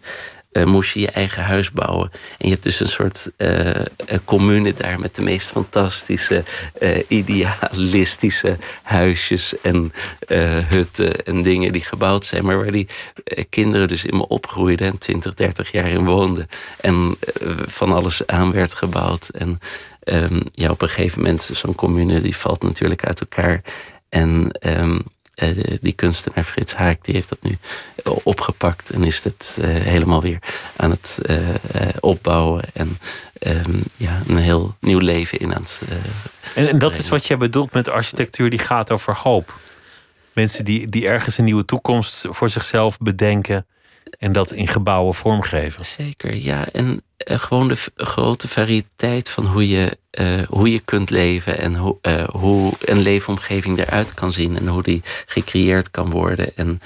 [0.51, 2.11] uh, moest je je eigen huis bouwen.
[2.11, 3.69] En je hebt dus een soort uh,
[4.25, 6.43] commune daar met de meest fantastische,
[7.07, 9.91] idealistische huisjes en
[10.67, 12.87] hutten en dingen die gebouwd zijn, maar waar die
[13.49, 16.47] kinderen dus in me opgroeiden en 20, 30 jaar in woonden.
[16.81, 17.15] En
[17.65, 19.29] van alles aan werd gebouwd.
[19.29, 19.59] En
[20.03, 23.61] um, ja, op een gegeven moment, zo'n commune die valt natuurlijk uit elkaar.
[24.09, 25.03] En um,
[25.81, 27.57] die kunstenaar Frits Haak die heeft dat nu
[28.23, 30.39] opgepakt en is het uh, helemaal weer
[30.75, 31.37] aan het uh,
[31.99, 32.97] opbouwen en
[33.47, 35.81] um, ja, een heel nieuw leven in aan het.
[36.55, 39.59] en, en dat is wat jij bedoelt met architectuur die gaat over hoop.
[40.33, 43.65] Mensen die, die ergens een nieuwe toekomst voor zichzelf bedenken
[44.19, 45.85] en dat in gebouwen vormgeven.
[45.85, 46.67] Zeker, ja.
[46.71, 51.75] En uh, gewoon de grote variëteit van hoe je, uh, hoe je kunt leven en
[51.75, 56.55] ho uh, hoe een leefomgeving eruit kan zien en hoe die gecreëerd kan worden.
[56.55, 56.81] En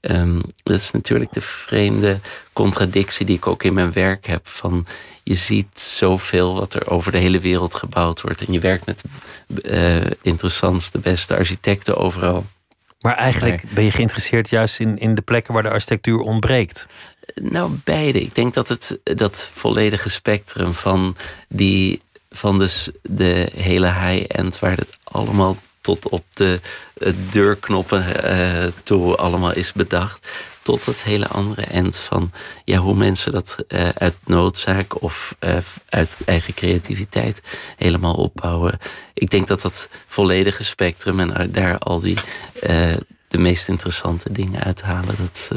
[0.00, 2.18] um, dat is natuurlijk de vreemde
[2.52, 4.48] contradictie die ik ook in mijn werk heb.
[4.48, 4.86] Van
[5.22, 9.02] je ziet zoveel wat er over de hele wereld gebouwd wordt en je werkt met
[9.46, 12.44] de interessantste, beste architecten overal.
[13.00, 16.86] Maar eigenlijk ben je geïnteresseerd juist in, in de plekken waar de architectuur ontbreekt.
[17.34, 18.20] Nou, beide.
[18.20, 21.16] Ik denk dat het dat volledige spectrum van,
[21.48, 22.02] die,
[22.36, 26.60] van dus de hele high-end, waar het allemaal tot op de
[27.30, 30.28] deurknoppen uh, toe allemaal is bedacht.
[30.62, 32.32] Tot het hele andere eind van
[32.64, 35.36] ja, hoe mensen dat uh, uit noodzaak of
[35.88, 37.42] uit eigen creativiteit
[37.76, 38.78] helemaal opbouwen.
[39.14, 42.18] Ik denk dat dat volledige spectrum en daar al die
[43.28, 45.48] de meest interessante dingen uithalen, dat,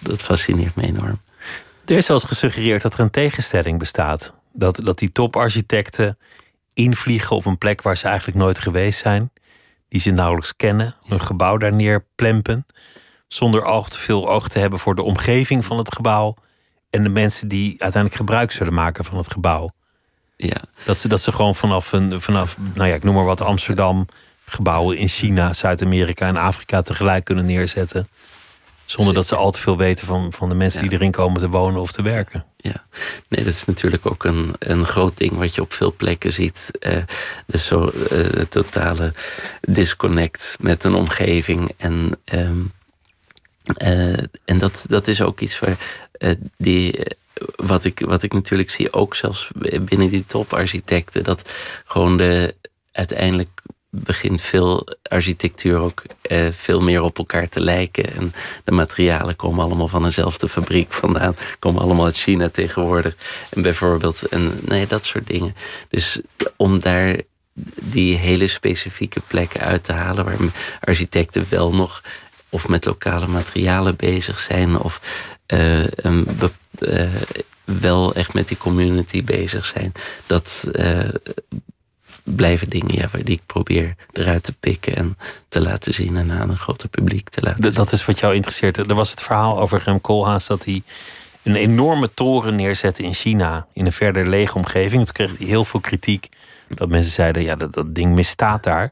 [0.00, 1.20] dat fascineert me enorm.
[1.84, 4.32] Er is wel gesuggereerd dat er een tegenstelling bestaat.
[4.56, 6.18] Dat, dat die toparchitecten
[6.72, 9.30] invliegen op een plek waar ze eigenlijk nooit geweest zijn.
[9.88, 10.94] Die ze nauwelijks kennen.
[11.08, 12.66] Een gebouw daar neerplempen.
[13.28, 16.34] Zonder oog te veel oog te hebben voor de omgeving van het gebouw.
[16.90, 19.70] En de mensen die uiteindelijk gebruik zullen maken van het gebouw.
[20.36, 20.60] Ja.
[20.84, 24.06] Dat, ze, dat ze gewoon vanaf, een, vanaf, nou ja, ik noem maar wat, Amsterdam,
[24.44, 28.08] gebouwen in China, Zuid-Amerika en Afrika tegelijk kunnen neerzetten.
[28.84, 31.48] Zonder dat ze al te veel weten van, van de mensen die erin komen te
[31.48, 32.44] wonen of te werken.
[32.64, 32.86] Ja,
[33.28, 36.70] nee, dat is natuurlijk ook een, een groot ding wat je op veel plekken ziet.
[36.80, 36.96] Uh,
[37.46, 39.12] dus zo uh, totale
[39.60, 41.72] disconnect met een omgeving.
[41.76, 42.72] En, um,
[43.82, 45.76] uh, en dat, dat is ook iets waar
[46.56, 47.06] die,
[47.56, 49.50] wat, ik, wat ik natuurlijk zie, ook zelfs
[49.80, 51.50] binnen die toparchitecten, dat
[51.84, 52.54] gewoon de
[52.92, 53.62] uiteindelijk
[53.94, 58.14] begint veel architectuur ook eh, veel meer op elkaar te lijken.
[58.14, 58.32] En
[58.64, 61.36] de materialen komen allemaal van dezelfde fabriek vandaan.
[61.58, 63.16] Komen allemaal uit China tegenwoordig.
[63.50, 65.54] En bijvoorbeeld, en nee, dat soort dingen.
[65.88, 66.20] Dus
[66.56, 67.16] om daar
[67.82, 70.36] die hele specifieke plekken uit te halen waar
[70.80, 72.02] architecten wel nog
[72.48, 75.00] of met lokale materialen bezig zijn of
[75.46, 76.28] een,
[76.78, 77.02] uh,
[77.64, 79.92] wel echt met die community bezig zijn.
[80.26, 80.68] Dat
[82.24, 85.16] blijven dingen ja, die ik probeer eruit te pikken en
[85.48, 87.74] te laten zien en aan een groter publiek te laten zien.
[87.74, 88.76] Dat is wat jou interesseert.
[88.76, 90.82] Er was het verhaal over Rem Koolhaas dat hij
[91.42, 95.04] een enorme toren neerzette in China, in een verder lege omgeving.
[95.04, 96.28] Toen kreeg hij heel veel kritiek.
[96.68, 98.90] Dat mensen zeiden, ja, dat, dat ding misstaat daar.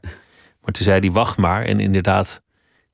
[0.61, 1.65] Maar toen zei hij, wacht maar.
[1.65, 2.41] En inderdaad,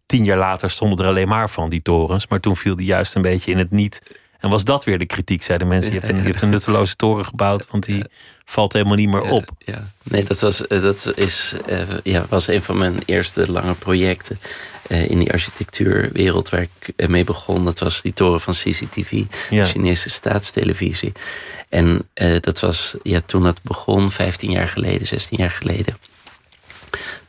[0.06, 2.28] tien jaar later stonden er alleen maar van die torens.
[2.28, 4.02] Maar toen viel die juist een beetje in het niet.
[4.40, 5.94] En was dat weer de kritiek, zeiden mensen.
[5.94, 8.04] Je hebt een, je hebt een nutteloze toren gebouwd, want die
[8.46, 9.50] valt helemaal niet meer op.
[9.58, 13.74] Ja, Nee, dat, was, eh, dat is, uh, ja, was een van mijn eerste lange
[13.74, 14.40] projecten
[14.88, 17.64] uh, in die architectuurwereld waar ik mee begon.
[17.64, 19.64] Dat was die toren van CCTV, ja.
[19.64, 21.12] de Chinese staatstelevisie.
[21.70, 22.08] En
[22.40, 25.98] dat was ja, toen het begon, 15 jaar geleden, 16 jaar geleden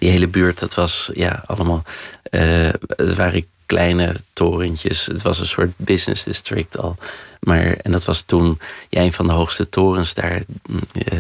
[0.01, 1.83] die hele buurt, dat was ja, allemaal.
[2.31, 5.07] Uh, het waren kleine torentjes.
[5.07, 6.97] Het was een soort business district al.
[7.41, 10.43] Maar, en dat was toen ja, een van de hoogste torens daar.
[11.13, 11.19] Uh,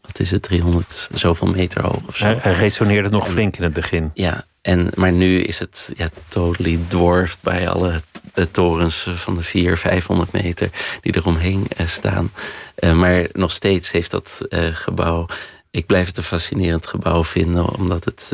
[0.00, 2.24] wat is het, 300 zoveel meter hoog of zo.
[2.24, 4.10] Hij, hij resoneerde nog flink in het begin.
[4.14, 8.00] Ja, en, maar nu is het ja, totally dwarfed bij alle
[8.34, 12.32] de torens van de 400, 500 meter die eromheen uh, staan.
[12.78, 15.26] Uh, maar nog steeds heeft dat uh, gebouw
[15.70, 18.32] ik blijf het een fascinerend gebouw vinden, omdat het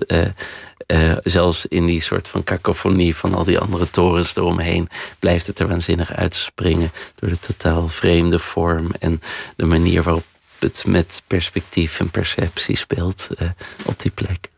[0.93, 5.47] uh, uh, zelfs in die soort van cacophonie van al die andere torens eromheen, blijft
[5.47, 9.21] het er waanzinnig uitspringen door de totaal vreemde vorm en
[9.57, 10.25] de manier waarop
[10.59, 13.49] het met perspectief en perceptie speelt uh,
[13.85, 14.51] op die plek.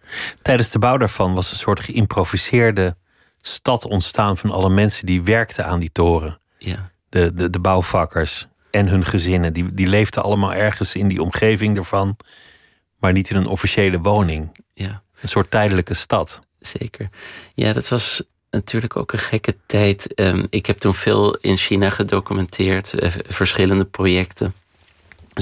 [0.43, 2.97] Tijdens de bouw daarvan was een soort geïmproviseerde
[3.41, 6.39] stad ontstaan van alle mensen die werkten aan die toren.
[6.59, 6.91] Ja.
[7.09, 11.77] De, de, de bouwvakkers en hun gezinnen, die, die leefden allemaal ergens in die omgeving
[11.77, 12.17] ervan
[13.01, 14.57] maar niet in een officiële woning.
[14.75, 15.03] Ja.
[15.21, 16.41] Een soort tijdelijke stad.
[16.61, 17.09] Zeker.
[17.55, 20.15] Ja, dat was natuurlijk ook een gekke tijd.
[20.15, 24.55] Ehm, ik heb toen veel in China gedocumenteerd, eh, verschillende projecten.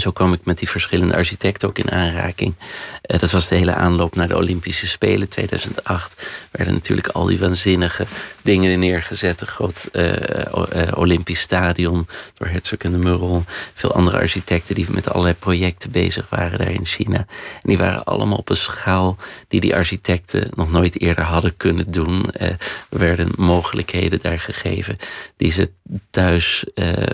[0.01, 2.55] Zo kwam ik met die verschillende architecten ook in aanraking.
[2.59, 6.27] Uh, dat was de hele aanloop naar de Olympische Spelen 2008.
[6.51, 8.07] Werden natuurlijk al die waanzinnige
[8.43, 9.41] dingen neergezet.
[9.41, 13.45] Een groot uh, uh, Olympisch stadion door Herzog en de Meuron.
[13.75, 17.19] Veel andere architecten die met allerlei projecten bezig waren daar in China.
[17.19, 17.27] En
[17.63, 19.17] die waren allemaal op een schaal
[19.49, 22.33] die die architecten nog nooit eerder hadden kunnen doen.
[22.33, 22.59] er
[22.89, 24.97] werden mogelijkheden daar gegeven
[25.37, 25.71] die ze
[26.11, 26.65] thuis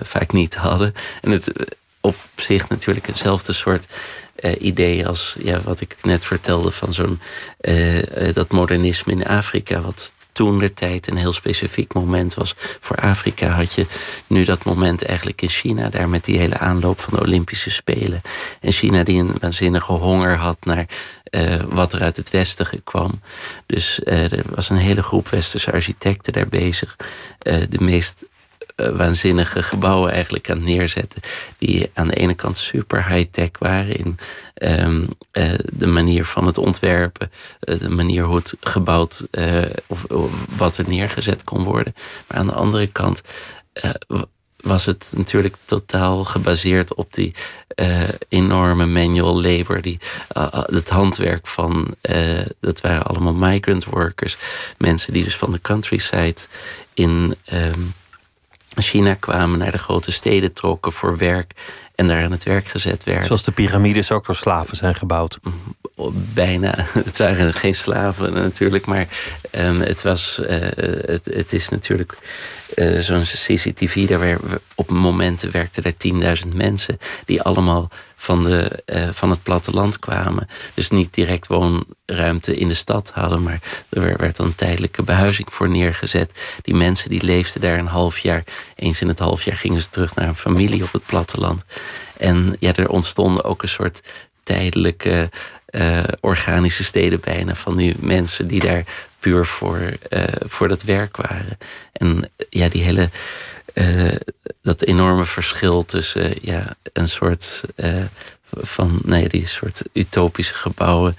[0.03, 0.95] vaak niet hadden.
[1.21, 1.53] En het
[2.05, 3.87] op zich natuurlijk hetzelfde soort
[4.41, 7.21] uh, idee als ja, wat ik net vertelde van zo'n
[7.61, 12.55] uh, uh, dat modernisme in Afrika, wat toen de tijd een heel specifiek moment was
[12.81, 13.87] voor Afrika, had je
[14.27, 18.23] nu dat moment eigenlijk in China, daar met die hele aanloop van de Olympische Spelen.
[18.61, 20.87] En China die een waanzinnige honger had naar
[21.69, 23.21] wat er uit het Westen kwam.
[23.67, 26.97] Dus er was een hele groep Westerse architecten daar bezig.
[27.39, 28.25] de meest
[28.75, 31.23] waanzinnige gebouwen eigenlijk aan neerzetten.
[31.59, 34.19] Die aan de ene kant super high-tech waren in
[34.55, 39.27] um, uh, de manier van het ontwerpen, uh, de manier hoe het gebouwd
[39.87, 40.05] of,
[40.57, 41.95] wat er neergezet kon worden.
[42.29, 43.21] Maar aan de andere kant
[44.57, 47.35] was het natuurlijk totaal gebaseerd op die
[48.29, 49.83] enorme manual labor.
[49.83, 49.99] Die,
[50.53, 51.95] het handwerk van,
[52.61, 54.37] dat waren allemaal migrant workers.
[54.79, 56.41] Mensen die dus van de countryside
[56.95, 57.95] in um,
[58.83, 61.53] China kwamen, naar de grote steden trokken voor werk
[61.95, 63.25] en daar aan het werk gezet werden.
[63.25, 65.39] Zoals de piramides ook door slaven zijn gebouwd.
[66.35, 66.75] Bijna.
[67.05, 69.07] Het waren geen slaven natuurlijk, maar
[69.59, 70.49] um, het, was, uh,
[71.07, 72.19] het, het, is natuurlijk
[72.75, 74.09] uh, zo'n CCTV.
[74.09, 74.39] Daar
[74.75, 77.91] op momenten werkten er 10.000 mensen die allemaal
[78.25, 80.49] van, de, uh, van het platteland kwamen.
[80.75, 85.69] Dus niet direct woonruimte in de stad hadden, maar er werd dan tijdelijke behuizing voor
[85.69, 86.59] neergezet.
[86.63, 88.45] Die mensen die leefden daar een half jaar.
[88.77, 91.65] Eens in het half jaar gingen ze terug naar een familie op het platteland.
[92.17, 94.03] En ja, er ontstonden ook een soort
[94.43, 95.31] tijdelijke
[95.71, 98.85] uh, organische steden bijna van die mensen die daar
[99.19, 101.59] puur voor, uh, voor dat werk waren.
[101.93, 103.09] En ja, die hele
[103.75, 104.15] uh,
[104.63, 108.03] dat enorme verschil tussen uh, ja, een soort uh,
[108.61, 111.17] van nee, die soort utopische gebouwen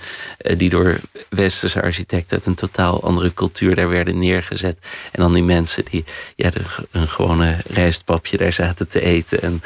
[0.58, 4.78] die door westerse architecten uit een totaal andere cultuur daar werden neergezet.
[5.12, 6.04] En dan die mensen die
[6.36, 6.52] ja,
[6.92, 9.62] een gewone rijstpapje daar zaten te eten en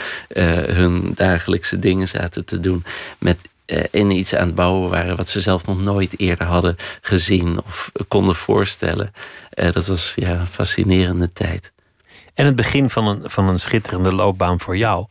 [0.74, 2.84] hun dagelijkse dingen zaten te doen.
[3.20, 3.38] Met
[3.92, 7.92] in iets aan het bouwen waren wat ze zelf nog nooit eerder hadden gezien of
[8.08, 9.14] konden voorstellen.
[9.50, 11.72] dat was ja, een fascinerende tijd.
[12.34, 15.06] En het begin van een, van een schitterende loopbaan voor jou.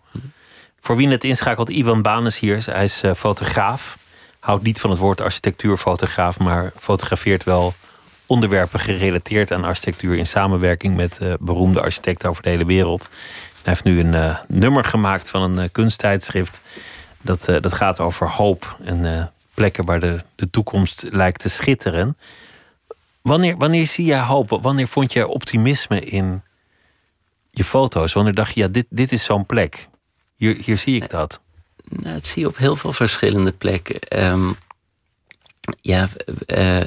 [0.80, 2.64] Voor wie het inschakelt, Ivan Banes hier.
[2.64, 3.98] Hij is uh, fotograaf.
[4.40, 7.74] Houdt niet van het woord architectuurfotograaf, maar fotografeert wel
[8.26, 13.08] onderwerpen gerelateerd aan architectuur in samenwerking met uh, beroemde architecten over de hele wereld.
[13.62, 16.60] Hij heeft nu een uh, nummer gemaakt van een kunsttijdschrift.
[17.20, 18.78] Dat, dat gaat over hoop.
[18.84, 22.16] En plekken waar de, de toekomst lijkt te schitteren.
[23.22, 24.58] Wanneer, wanneer zie je hoop?
[24.62, 26.42] Wanneer vond je optimisme in
[27.50, 28.12] je foto's?
[28.12, 29.88] Wanneer dacht je, ja, dit, dit is zo'n plek.
[30.36, 31.40] Hier, hier zie ik dat.
[31.88, 33.98] Nou, dat zie je op heel veel verschillende plekken.
[34.00, 34.52] Ehm,
[35.80, 36.08] ja,
[36.46, 36.80] uh,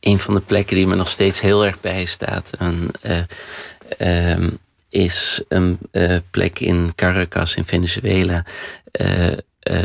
[0.00, 2.50] een van de plekken die me nog steeds heel erg bijstaat...
[2.58, 8.44] En, uh, um, is een uh, plek in Caracas in Venezuela.
[9.00, 9.36] Uh,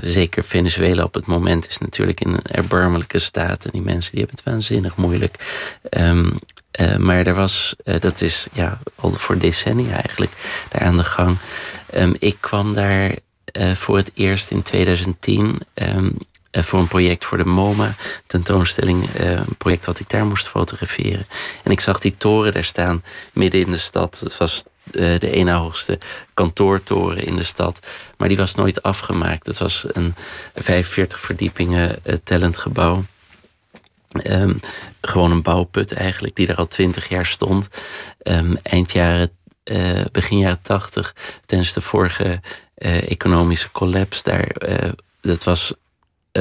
[0.02, 3.66] zeker Venezuela op het moment is natuurlijk in een erbarmelijke staat.
[3.66, 5.36] En die mensen die hebben het waanzinnig moeilijk.
[5.90, 6.40] Um,
[6.98, 10.32] maar er was, dat is ja, al voor decennia eigenlijk,
[10.70, 11.38] daar aan de gang.
[11.96, 13.16] Um, ik kwam daar
[13.74, 16.18] voor het eerst in 2010 um,
[16.52, 17.96] voor een project voor de MoMA
[18.28, 19.10] tentoonstelling.
[19.14, 21.26] een project wat ik daar moest fotograferen.
[21.64, 23.04] En ik zag die toren daar staan
[23.34, 24.20] midden in de stad.
[24.20, 25.98] Het was eh, de ene hoogste
[26.34, 27.80] kantoortoren in de stad.
[28.18, 29.48] Maar die was nooit afgemaakt.
[29.48, 30.16] Het was een
[30.56, 33.04] 45 verdiepingen tellend gebouw.
[34.24, 34.60] Um,
[35.02, 37.68] gewoon een bouwput eigenlijk, die er al twintig jaar stond.
[38.24, 39.30] Um, eind jaren,
[39.64, 42.40] uh, begin jaren tachtig, tijdens de vorige
[43.08, 44.56] economische collapse daar.
[45.22, 45.74] dat was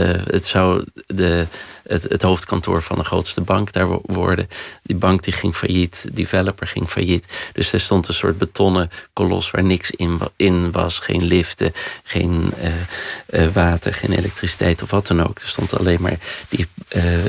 [0.01, 1.47] het zou de,
[1.87, 4.49] het, hoofdkantoor van de grootste bank daar worden.
[4.83, 7.27] Die bank die ging failliet, developer ging failliet.
[7.53, 10.99] Dus er stond een soort betonnen kolos waar niks in, in was.
[10.99, 11.73] Geen liften,
[12.03, 15.39] geen uh, uh, water, geen elektriciteit of wat dan ook.
[15.39, 16.19] Er stond alleen maar
[16.49, 16.67] die,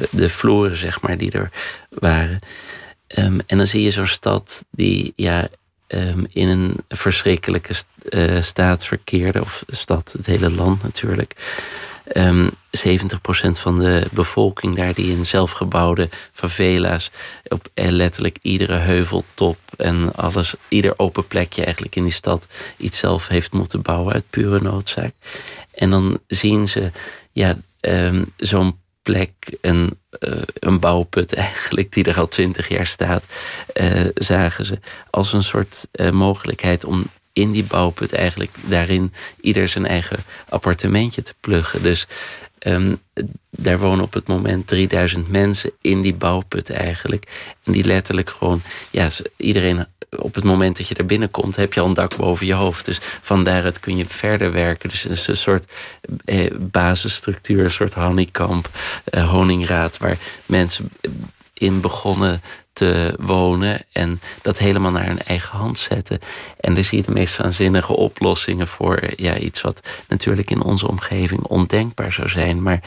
[0.09, 1.49] de vloeren, zeg maar, die er
[1.89, 2.39] waren.
[3.17, 5.47] Um, en dan zie je zo'n stad die ja,
[5.87, 7.73] um, in een verschrikkelijke
[8.41, 9.41] staat verkeerde.
[9.41, 11.35] Of stad, het hele land natuurlijk.
[12.13, 17.11] Um, ehm, 70% van de bevolking daar die in zelfgebouwde favela's
[17.47, 22.47] op eh, letterlijk iedere heuveltop en alles, ieder open plekje eigenlijk in die stad
[22.77, 25.13] iets zelf heeft moeten bouwen uit pure noodzaak.
[25.73, 26.91] En dan zien ze
[27.31, 33.25] ja, um, zo'n plek, een, uh, een bouwput eigenlijk, die er al twintig jaar staat,
[33.73, 34.79] uh, zagen ze
[35.09, 37.05] als een soort mogelijkheid om
[37.35, 40.17] in die bouwput eigenlijk daarin ieder zijn eigen
[40.49, 41.83] appartementje te pluggen.
[41.83, 42.07] Dus
[42.59, 42.97] um,
[43.49, 47.27] daar wonen op het moment 3000 mensen in die bouwput eigenlijk.
[47.63, 48.61] En die letterlijk gewoon,
[48.91, 52.45] ja, iedereen op het moment dat je er binnenkomt, heb je al een dak boven
[52.45, 52.85] je hoofd.
[52.85, 54.89] Dus van daaruit kun je verder werken.
[54.89, 55.71] Dus het is een soort
[56.25, 58.69] eh, basisstructuur, een soort honeykamp,
[59.03, 60.89] eh, honingraad, waar mensen
[61.53, 62.41] in begonnen
[62.75, 66.19] te wonen en dat helemaal naar hun eigen hand zetten.
[66.59, 70.87] En daar zie je de meest waanzinnige oplossingen voor ja, iets wat natuurlijk in onze
[70.87, 72.61] omgeving ondenkbaar zou zijn.
[72.61, 72.79] Maar,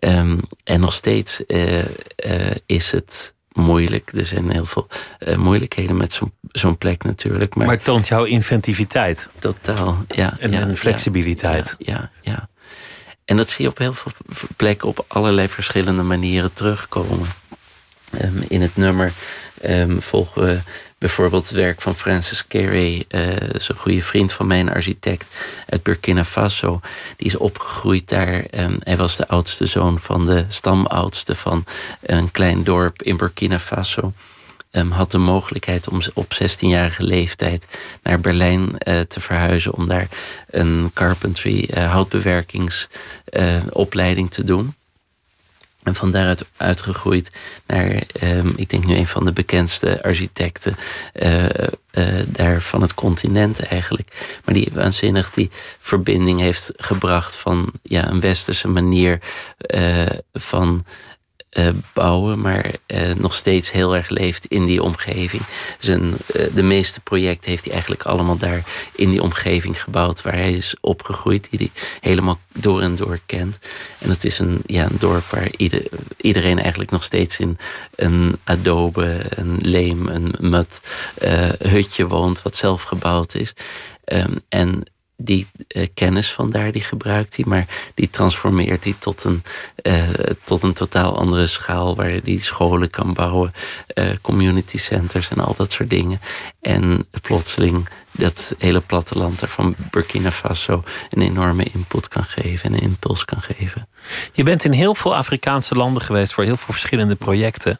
[0.00, 1.84] um, en nog steeds uh, uh,
[2.66, 4.10] is het moeilijk.
[4.14, 7.54] Er zijn heel veel uh, moeilijkheden met zo'n zo'n plek natuurlijk.
[7.54, 9.28] Maar, maar toont jouw inventiviteit.
[9.38, 10.36] Totaal, ja.
[10.38, 11.74] En, ja, en flexibiliteit.
[11.78, 12.48] Ja, ja, ja,
[13.24, 14.12] En dat zie je op heel veel
[14.56, 17.28] plekken op allerlei verschillende manieren terugkomen.
[18.22, 19.12] Um, in het nummer
[19.64, 20.58] um, volgen we
[20.98, 23.36] bijvoorbeeld het werk van Francis Carey, uh,
[23.76, 25.26] goede vriend van mij, een architect
[25.68, 26.80] uit Burkina Faso.
[27.16, 28.44] Die is opgegroeid daar.
[28.50, 31.64] Um, hij was de oudste zoon van de stamoudste van
[32.00, 34.12] een klein dorp in Burkina Faso.
[34.70, 37.66] Um, had de mogelijkheid om op 16-jarige leeftijd
[38.02, 39.74] naar Berlijn uh, te verhuizen.
[39.74, 40.08] om daar
[40.50, 44.74] een carpentry, uh, houtbewerkingsopleiding te doen.
[45.84, 47.30] En van daaruit uitgegroeid
[47.66, 50.76] naar, um, ik denk nu een van de bekendste architecten
[51.14, 54.38] uh, uh, daar van het continent eigenlijk.
[54.44, 59.20] Maar die waanzinnig die verbinding heeft gebracht van ja, een westerse manier
[59.74, 60.84] uh, van
[61.54, 65.42] uh, bouwen, maar uh, nog steeds heel erg leeft in die omgeving.
[65.78, 68.62] Zijn, uh, de meeste projecten heeft hij eigenlijk allemaal daar
[68.94, 73.58] in die omgeving gebouwd waar hij is opgegroeid, die hij helemaal door en door kent.
[73.98, 75.82] En het is een, ja, een dorp waar ieder,
[76.16, 77.58] iedereen eigenlijk nog steeds in
[77.94, 80.80] een adobe, een leem, een mud
[81.58, 83.52] hutje woont, wat zelf gebouwd is.
[84.04, 84.82] Um, en
[85.16, 89.42] die uh, kennis vandaar, die gebruikt hij, maar die transformeert hij tot een,
[89.82, 90.08] uh,
[90.44, 93.52] tot een totaal andere schaal, waar hij scholen kan bouwen,
[93.94, 96.20] uh, community centers en al dat soort dingen.
[96.60, 102.76] En plotseling dat hele platteland er van Burkina Faso een enorme input kan geven en
[102.76, 103.88] een impuls kan geven.
[104.32, 107.78] Je bent in heel veel Afrikaanse landen geweest voor heel veel verschillende projecten.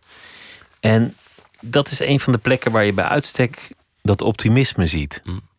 [0.81, 1.15] En
[1.61, 3.69] dat is een van de plekken waar je bij uitstek
[4.03, 5.21] dat optimisme ziet.
[5.25, 5.53] Mm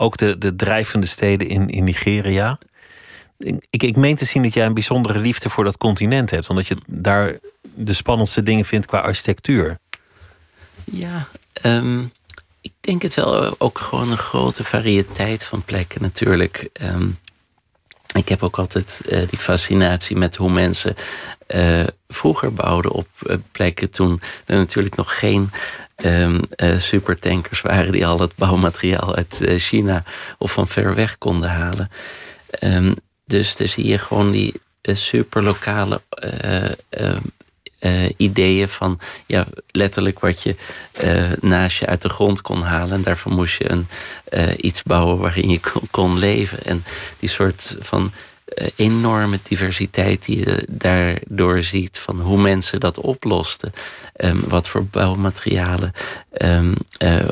[0.00, 2.58] ook de, de drijvende steden in, in Nigeria.
[3.70, 6.66] Ik, ik meen te zien dat jij een bijzondere liefde voor dat continent hebt, omdat
[6.66, 7.38] je daar
[7.74, 9.78] de spannendste dingen vindt qua architectuur.
[10.84, 11.28] Ja,
[11.62, 12.12] um,
[12.60, 16.68] ik denk het wel ook gewoon een grote variëteit van plekken natuurlijk.
[16.82, 17.18] Um,
[18.12, 19.00] ik heb ook altijd
[19.30, 20.94] die fascinatie met hoe mensen
[22.08, 23.08] vroeger bouwden op
[23.52, 25.50] plekken toen er natuurlijk nog geen
[26.04, 26.40] um,
[26.76, 30.02] supertankers waren die al het bouwmateriaal uit China
[30.38, 31.88] of van ver weg konden halen.
[32.60, 32.94] Um,
[33.26, 36.00] dus dan zie je gewoon die superlokale
[37.80, 40.56] uh, ideeën van ja, letterlijk wat je
[41.04, 42.94] uh, naast je uit de grond kon halen.
[42.96, 43.86] En daarvoor moest je een,
[44.32, 45.60] uh, iets bouwen waarin je
[45.90, 46.64] kon, leven.
[46.64, 46.84] En
[47.18, 48.12] die soort van
[48.76, 53.72] enorme diversiteit die je daardoor ziet van hoe mensen dat oplosten.
[54.16, 55.92] Um, wat voor bouwmaterialen
[56.38, 56.74] um,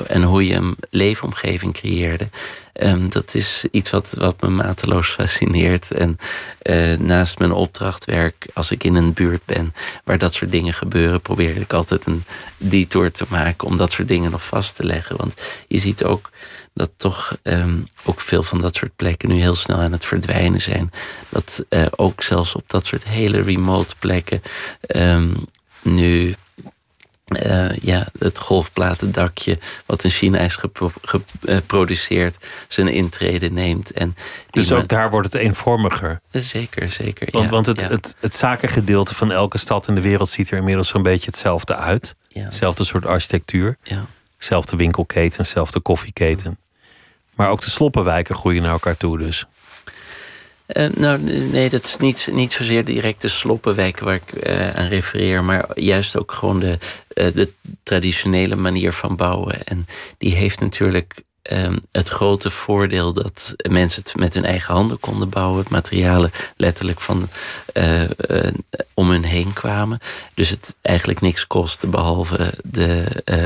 [0.06, 2.28] en hoe je een leefomgeving creëerde.
[2.72, 5.90] Um, dat is iets wat, wat me mateloos fascineert.
[5.90, 6.16] En
[6.62, 9.72] uh, naast mijn opdrachtwerk, als ik in een buurt ben
[10.04, 12.24] waar dat soort dingen gebeuren, probeer ik altijd een
[12.56, 15.16] detour te maken om dat soort dingen nog vast te leggen.
[15.16, 15.34] Want
[15.68, 16.30] je ziet ook
[16.74, 20.62] dat toch um, ook veel van dat soort plekken nu heel snel aan het verdwijnen
[20.62, 20.90] zijn.
[21.28, 24.42] Dat uh, ook zelfs op dat soort hele remote plekken
[24.96, 25.34] um,
[25.82, 26.34] nu
[27.28, 32.36] uh, ja, het golfplatendakje wat in China is geproduceerd,
[32.68, 33.92] zijn intrede neemt.
[33.92, 34.14] En
[34.50, 36.20] dus ook daar wordt het eenvormiger.
[36.30, 37.28] Zeker, zeker.
[37.30, 40.88] Want, want het, het, het, zakengedeelte van elke stad in de wereld ziet er inmiddels
[40.88, 42.14] zo'n beetje hetzelfde uit.
[42.32, 43.76] Hetzelfde soort architectuur.
[43.82, 44.06] Ja.
[44.38, 46.58] Zelfde winkelketen, zelfde koffieketen.
[47.34, 49.46] Maar ook de sloppenwijken groeien naar elkaar toe dus.
[50.76, 54.86] Uh, nou, nee, dat is niet, niet zozeer direct de sloppenwijken waar ik uh, aan
[54.86, 56.78] refereer, maar juist ook gewoon de,
[57.14, 57.52] uh, de
[57.82, 59.64] traditionele manier van bouwen.
[59.64, 59.86] En
[60.18, 61.22] die heeft natuurlijk
[61.52, 65.58] um, het grote voordeel dat mensen het met hun eigen handen konden bouwen.
[65.58, 67.28] Het materialen letterlijk van
[67.74, 68.08] uh, uh,
[68.94, 69.98] om hun heen kwamen.
[70.34, 73.36] Dus het eigenlijk niks kostte behalve de, uh,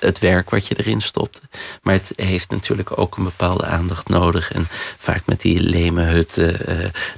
[0.00, 1.40] het werk wat je erin stopte.
[1.82, 4.52] Maar het heeft natuurlijk ook een bepaalde aandacht nodig.
[4.52, 4.66] En
[4.98, 6.58] vaak met die leme hutten,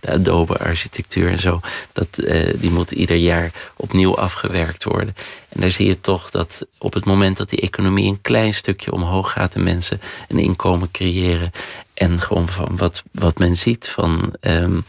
[0.01, 1.61] de adobe architectuur en zo.
[1.93, 2.23] Dat,
[2.55, 5.15] die moeten ieder jaar opnieuw afgewerkt worden.
[5.51, 8.93] En daar zie je toch dat op het moment dat die economie een klein stukje
[8.93, 11.51] omhoog gaat en mensen een inkomen creëren.
[11.95, 14.85] En gewoon van wat, wat men ziet van um,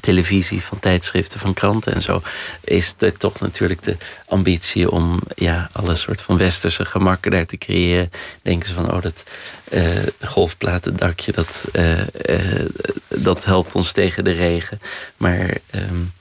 [0.00, 2.22] televisie, van tijdschriften, van kranten en zo,
[2.60, 3.96] is er toch natuurlijk de
[4.26, 8.10] ambitie om ja, alle soort van westerse gemakken daar te creëren.
[8.42, 9.24] Denken ze van, oh, dat
[9.72, 9.86] uh,
[10.20, 12.66] golfplatendakje, dat, uh, uh,
[13.08, 14.80] dat helpt ons tegen de regen.
[15.16, 16.12] Maar um,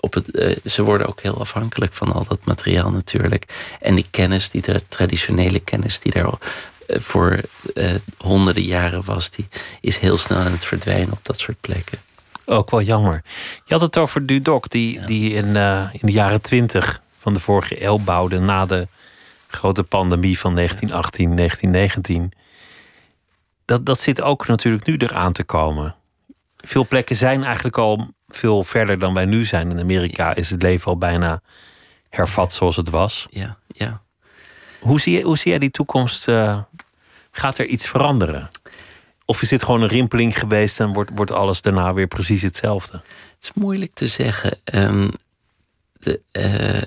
[0.00, 3.76] op het, uh, ze worden ook heel afhankelijk van al dat materiaal natuurlijk.
[3.80, 7.40] En die kennis, die traditionele kennis die daar uh, voor
[7.74, 9.48] uh, honderden jaren was, die
[9.80, 11.98] is heel snel aan het verdwijnen op dat soort plekken.
[12.44, 13.22] Ook wel jammer.
[13.64, 15.06] Je had het over Dudok, die, ja.
[15.06, 15.56] die in,
[15.92, 18.88] in de jaren twintig van de vorige eeuw bouwde na de
[19.48, 22.32] grote pandemie van 1918, 1919.
[23.64, 25.94] Dat, dat zit ook natuurlijk nu eraan te komen.
[26.56, 29.70] Veel plekken zijn eigenlijk al veel verder dan wij nu zijn.
[29.70, 31.42] In Amerika is het leven al bijna
[32.08, 33.26] hervat zoals het was.
[33.30, 34.02] Ja, ja.
[34.80, 36.28] Hoe zie, je, hoe zie jij die toekomst?
[36.28, 36.62] Uh,
[37.30, 38.50] gaat er iets veranderen?
[39.24, 42.92] Of is dit gewoon een rimpeling geweest en wordt, wordt alles daarna weer precies hetzelfde?
[43.34, 44.60] Het is moeilijk te zeggen.
[44.64, 45.10] Um,
[45.92, 46.82] de, uh,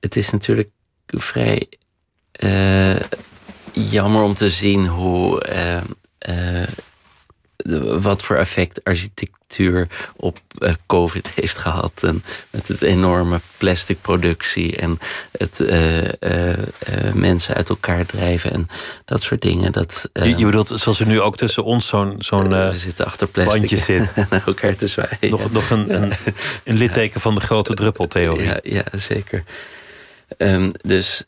[0.00, 0.70] het is natuurlijk
[1.06, 1.68] vrij
[2.40, 3.00] uh,
[3.72, 5.42] jammer om te zien hoe
[8.00, 12.02] wat voor effect architectuur op uh, COVID heeft gehad.
[12.02, 14.98] En met het enorme plastic productie en
[15.38, 16.10] het uh, uh,
[17.14, 18.68] mensen uit elkaar drijven en
[19.04, 19.72] dat soort dingen.
[19.72, 22.48] Dat, je, je, bedoelt zoals er nu ook tussen ons zo'n zo'n
[23.32, 24.12] bandje zit.
[24.30, 25.30] naar elkaar te zwaaien.
[25.30, 26.12] Nog, nog een, een,
[26.64, 28.46] een, litteken van de grote druppeltheorie.
[28.46, 29.44] Ja, ja zeker.
[30.38, 31.24] Um, dus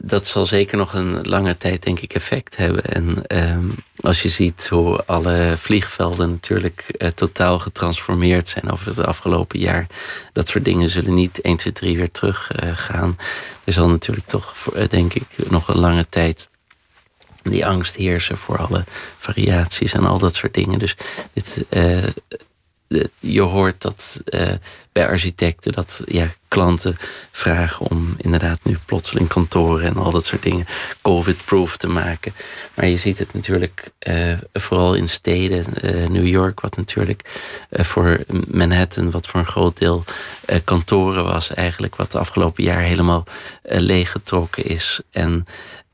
[0.00, 2.84] dat zal zeker nog een lange tijd, denk ik, effect hebben.
[2.84, 8.98] En um, als je ziet hoe alle vliegvelden natuurlijk uh, totaal getransformeerd zijn over het
[8.98, 9.86] afgelopen jaar,
[10.32, 13.18] dat soort dingen zullen niet 1, 2, 3 weer terug uh, gaan.
[13.64, 16.48] Er zal natuurlijk toch, uh, denk ik, nog een lange tijd
[17.42, 18.84] die angst heersen voor alle
[19.18, 20.78] variaties en al dat soort dingen.
[20.78, 20.96] Dus
[21.32, 21.64] dit,
[23.18, 24.52] je hoort dat uh,
[24.92, 26.96] bij architecten dat ja, klanten
[27.30, 30.66] vragen om inderdaad nu plotseling kantoren en al dat soort dingen
[31.02, 32.32] COVID-proof te maken.
[32.74, 37.22] Maar je ziet het natuurlijk uh, vooral in steden, uh, New York, wat natuurlijk
[37.70, 40.04] voor Manhattan, wat voor een groot deel
[40.64, 43.24] kantoren was, eigenlijk wat de afgelopen jaar helemaal
[43.62, 45.00] leeggetrokken is.
[45.10, 45.46] En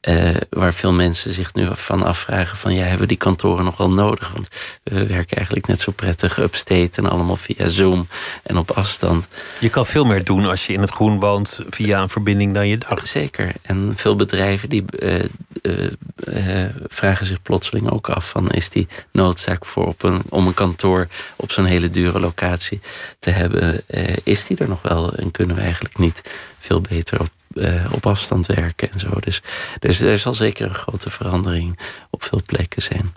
[0.05, 3.77] uh, waar veel mensen zich nu van afvragen: van ja, hebben we die kantoren nog
[3.77, 4.31] wel nodig?
[4.33, 4.49] Want
[4.83, 8.07] we werken eigenlijk net zo prettig upstate en allemaal via Zoom
[8.43, 9.27] en op afstand.
[9.61, 12.69] Je kan veel meer doen als je in het groen woont via een verbinding dan
[12.69, 13.09] je dacht.
[13.09, 13.53] Zeker.
[13.63, 15.15] En veel bedrijven die uh,
[15.63, 20.55] uh, vragen zich plotseling ook af: van is die noodzaak voor op een, om een
[20.55, 22.81] kantoor op zo'n hele dure locatie
[23.19, 23.83] te hebben,
[24.23, 25.15] is die er nog wel?
[25.15, 26.23] En kunnen we eigenlijk niet
[26.59, 29.11] veel beter op uh, op afstand werken en zo.
[29.21, 29.43] Dus,
[29.79, 31.79] dus er zal zeker een grote verandering
[32.11, 33.15] op veel plekken zijn.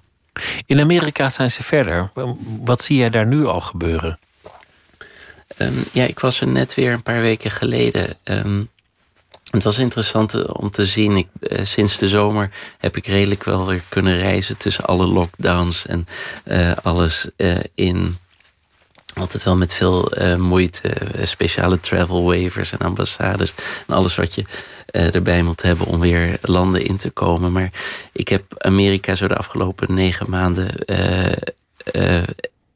[0.65, 2.11] In Amerika zijn ze verder.
[2.63, 4.19] Wat zie jij daar nu al gebeuren?
[5.57, 8.17] Um, ja, ik was er net weer een paar weken geleden.
[8.23, 8.69] Um,
[9.51, 11.17] het was interessant eh, om te zien.
[11.17, 15.85] Ik, uh, sinds de zomer heb ik redelijk wel weer kunnen reizen tussen alle lockdowns
[15.85, 16.07] en
[16.45, 17.27] uh, alles
[17.75, 18.17] in
[19.19, 23.53] altijd wel met veel uh, moeite, uh, speciale travel waivers en ambassades
[23.87, 24.43] en alles wat je
[24.91, 27.51] uh, erbij moet hebben om weer landen in te komen.
[27.51, 27.71] Maar
[28.11, 30.69] ik heb Amerika zo de afgelopen negen maanden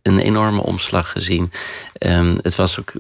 [0.01, 1.51] een enorme omslag gezien.
[1.99, 2.93] Um, het was ook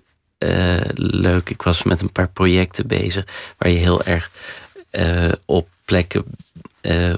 [0.95, 1.49] leuk.
[1.49, 3.25] Ik was met een paar projecten bezig
[3.57, 4.31] waar je heel erg
[5.45, 6.23] op plekken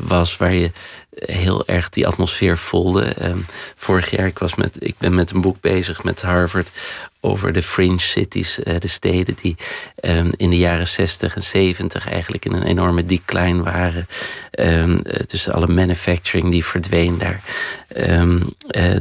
[0.02, 0.72] was waar je
[1.16, 3.26] heel erg die atmosfeer voelde.
[3.30, 6.72] Um, vorig jaar, ik, was met, ik ben met een boek bezig met Harvard
[7.20, 9.56] over de fringe cities, uh, de steden die
[10.02, 14.08] um, in de jaren 60 en 70 eigenlijk in een enorme decline waren.
[14.60, 17.42] Um, dus alle manufacturing die verdween daar.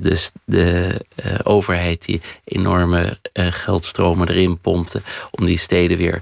[0.00, 1.00] Dus de
[1.42, 6.20] overheid die enorme geldstromen erin pompte om die steden weer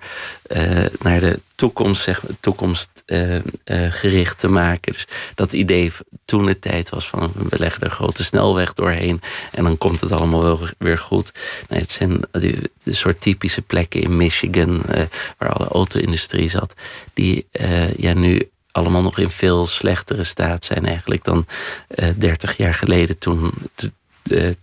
[1.03, 2.23] naar de toekomst, zeg,
[4.01, 4.93] toekomstgericht te maken.
[4.93, 5.93] Dus dat idee
[6.25, 9.21] toen de tijd was van we leggen er grote snelweg doorheen
[9.53, 11.33] en dan komt het allemaal wel weer goed.
[11.69, 15.03] Nee, het zijn de soort typische plekken in Michigan uh,
[15.39, 16.75] waar alle auto-industrie zat,
[17.15, 21.47] die uh, ja, nu allemaal nog in veel slechtere staat zijn eigenlijk dan
[21.89, 23.53] uh, eh, 30 jaar geleden toen,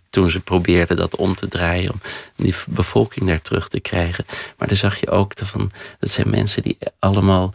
[0.10, 2.00] toen ze probeerden dat om te draaien om
[2.36, 4.26] die bevolking daar terug te krijgen.
[4.58, 7.54] Maar dan zag je ook van, dat zijn mensen die allemaal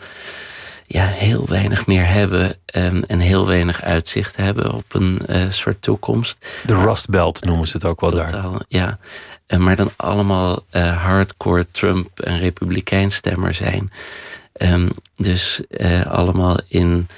[0.92, 5.82] ja, heel weinig meer hebben um, en heel weinig uitzicht hebben op een uh, soort
[5.82, 6.46] toekomst.
[6.64, 8.62] De Rust Belt noemen ze het ook wel Totaal, daar.
[8.68, 8.98] Ja,
[9.48, 13.92] uh, maar dan allemaal uh, hardcore Trump- en Republikeinstemmer zijn.
[14.58, 15.60] Um, dus
[16.08, 17.08] allemaal in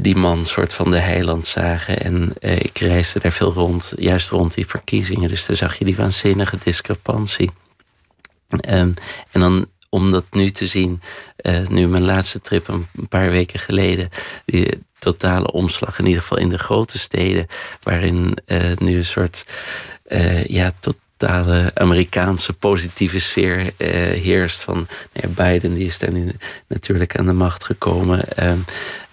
[0.00, 2.00] die man soort van de heiland zagen.
[2.00, 5.28] En ik reisde daar veel rond, juist rond die verkiezingen.
[5.28, 7.50] Dus daar zag je die waanzinnige discrepantie.
[8.68, 8.94] Um,
[9.30, 11.00] en dan om dat nu te zien,
[11.42, 14.08] uh, nu mijn laatste trip een paar weken geleden,
[14.44, 17.46] die totale omslag, in ieder geval in de grote steden,
[17.82, 19.44] waarin uh, nu een soort
[20.08, 23.72] uh, ja, totale Amerikaanse positieve sfeer
[24.22, 24.62] heerst.
[24.62, 26.32] Van nou ja, Biden, die is daar nu
[26.68, 28.24] natuurlijk aan de macht gekomen.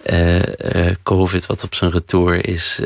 [0.03, 2.79] Ehm, COVID, wat op zijn retour is.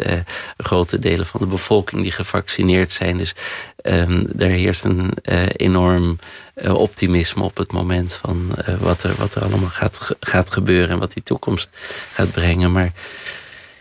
[0.57, 3.17] grote delen van de bevolking die gevaccineerd zijn.
[3.17, 3.35] Dus
[3.83, 5.13] um, er heerst een
[5.55, 6.17] enorm
[6.55, 10.89] uh, optimisme op het moment van uh, wat, er, wat er allemaal gaat, gaat gebeuren
[10.89, 11.69] en wat die toekomst
[12.11, 12.71] gaat brengen.
[12.71, 12.91] Maar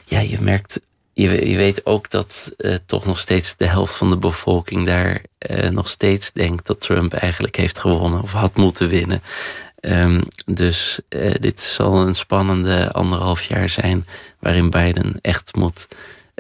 [0.05, 0.81] ja, je merkt,
[1.13, 5.23] je, je weet ook dat uh, toch nog steeds de helft van de bevolking daar
[5.71, 9.23] nog steeds denkt dat Trump eigenlijk heeft gewonnen of had moeten winnen.
[9.87, 11.01] Um, dus
[11.41, 14.07] dit zal een spannende anderhalf jaar zijn
[14.39, 15.87] waarin Biden echt moet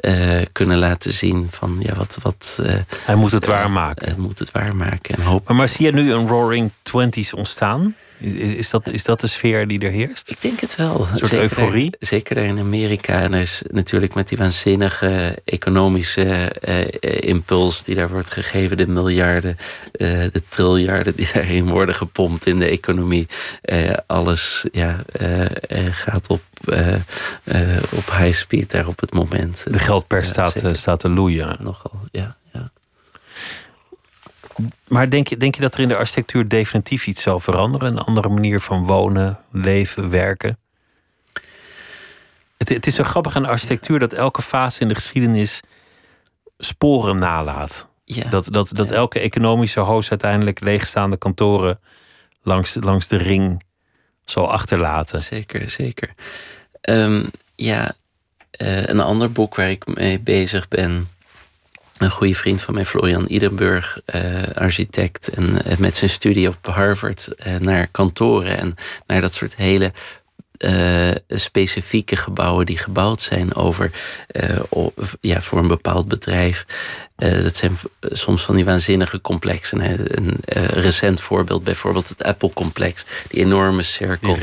[0.00, 2.18] uh, kunnen laten zien van ja, wat.
[2.22, 2.74] wat uh,
[3.04, 4.06] hij moet het waarmaken.
[4.06, 5.44] Hij moet het waarmaken en hopen.
[5.46, 7.94] Maar, maar zie je nu een Roaring Twenties ontstaan?
[8.18, 10.30] Is dat, is dat de sfeer die er heerst?
[10.30, 11.00] Ik denk het wel.
[11.00, 11.96] Een soort zeker euforie?
[11.98, 13.20] Zeker in Amerika.
[13.20, 16.84] En er is natuurlijk met die waanzinnige economische uh,
[17.20, 19.56] impuls die daar wordt gegeven, de miljarden,
[19.96, 23.26] uh, de triljarden die daarin worden gepompt in de economie.
[23.64, 25.04] Uh, alles ja,
[25.90, 26.42] gaat op,
[27.90, 29.64] op high speed daar op het moment.
[29.70, 31.56] De geldpers staat, staat te loeien.
[31.60, 32.36] Nogal, ja.
[34.88, 37.88] Maar denk je, denk je dat er in de architectuur definitief iets zal veranderen?
[37.88, 40.58] Een andere manier van wonen, leven, werken?
[42.56, 45.60] Het, het is zo grappig aan architectuur dat elke fase in de geschiedenis
[46.58, 47.88] sporen nalaat.
[48.04, 48.28] Ja.
[48.28, 51.80] Dat, dat, dat elke economische hoos uiteindelijk leegstaande kantoren
[52.42, 53.62] langs, langs de ring
[54.24, 55.22] zal achterlaten.
[55.22, 56.10] Zeker, zeker.
[56.88, 57.94] Um, ja,
[58.60, 61.08] uh, een ander boek waar ik mee bezig ben
[61.98, 64.22] een goede vriend van mij, Florian Idenburg, uh,
[64.54, 65.28] architect.
[65.28, 68.74] En uh, met zijn studie op Harvard uh, naar kantoren en
[69.06, 69.92] naar dat soort hele
[71.28, 73.90] specifieke gebouwen die gebouwd zijn over,
[75.20, 76.66] ja, voor een bepaald bedrijf.
[77.16, 79.80] Dat zijn soms van die waanzinnige complexen.
[79.80, 80.16] Hè.
[80.16, 80.36] Een
[80.68, 83.04] recent voorbeeld, bijvoorbeeld het Apple-complex.
[83.28, 84.36] Die enorme cirkel.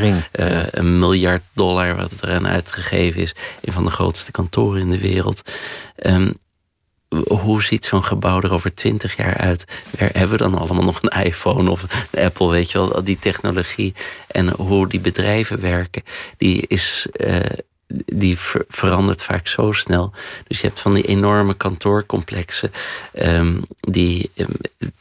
[0.72, 3.36] een miljard dollar wat eraan uitgegeven is.
[3.62, 5.41] Een van de grootste kantoren in de wereld.
[5.95, 6.36] Um,
[7.28, 9.66] hoe ziet zo'n gebouw er over twintig jaar uit?
[9.97, 13.93] Hebben we dan allemaal nog een iPhone of een Apple, weet je wel, die technologie
[14.28, 16.03] en hoe die bedrijven werken,
[16.38, 17.07] die is.
[17.14, 17.39] Uh,
[18.05, 18.38] die
[18.68, 20.12] verandert vaak zo snel.
[20.47, 22.72] Dus je hebt van die enorme kantoorcomplexen
[23.14, 24.32] um, die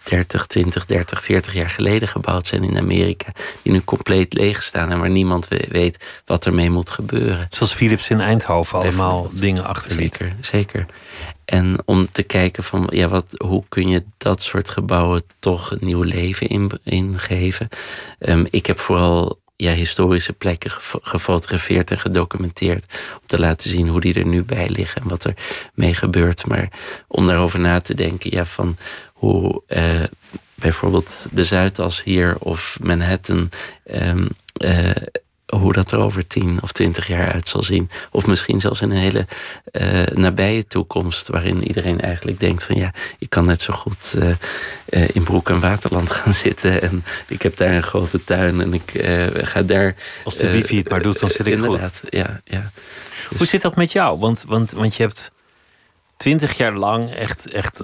[0.03, 3.33] 30, 20, 30, 40 jaar geleden gebouwd zijn in Amerika,
[3.63, 7.49] die nu compleet leeg staan en waar niemand weet wat ermee moet gebeuren.
[7.51, 10.15] Zoals Philips in Eindhoven allemaal dingen achterliet.
[10.15, 10.87] Zeker, zeker.
[11.51, 15.79] En om te kijken van ja, wat, hoe kun je dat soort gebouwen toch een
[15.81, 17.69] nieuw leven in, ingeven.
[18.19, 20.71] Um, ik heb vooral ja, historische plekken
[21.03, 22.85] gefotografeerd en gedocumenteerd.
[23.21, 25.35] Om te laten zien hoe die er nu bij liggen en wat er
[25.75, 26.47] mee gebeurt.
[26.47, 26.69] Maar
[27.09, 28.77] om daarover na te denken, ja, van
[29.13, 30.03] hoe uh,
[30.55, 33.49] bijvoorbeeld de Zuidas hier of Manhattan.
[33.95, 34.91] Um, uh,
[35.51, 37.91] hoe dat er over tien of twintig jaar uit zal zien.
[38.11, 39.27] Of misschien zelfs in een hele
[39.73, 44.29] uh, nabije toekomst, waarin iedereen eigenlijk denkt van ja, ik kan net zo goed uh,
[44.91, 46.83] uh, in Broek en Waterland gaan zitten.
[46.83, 49.05] En ik heb daar een grote tuin en ik
[49.43, 49.95] ga daar.
[50.25, 52.13] Als de wifi het maar doet, dan zit ik inderdaad, goed.
[52.13, 52.71] Ja, ja.
[53.29, 53.39] Dus...
[53.39, 54.19] Hoe zit dat met jou?
[54.19, 55.33] Want, want, want je hebt
[56.17, 57.81] twintig jaar lang echt, echt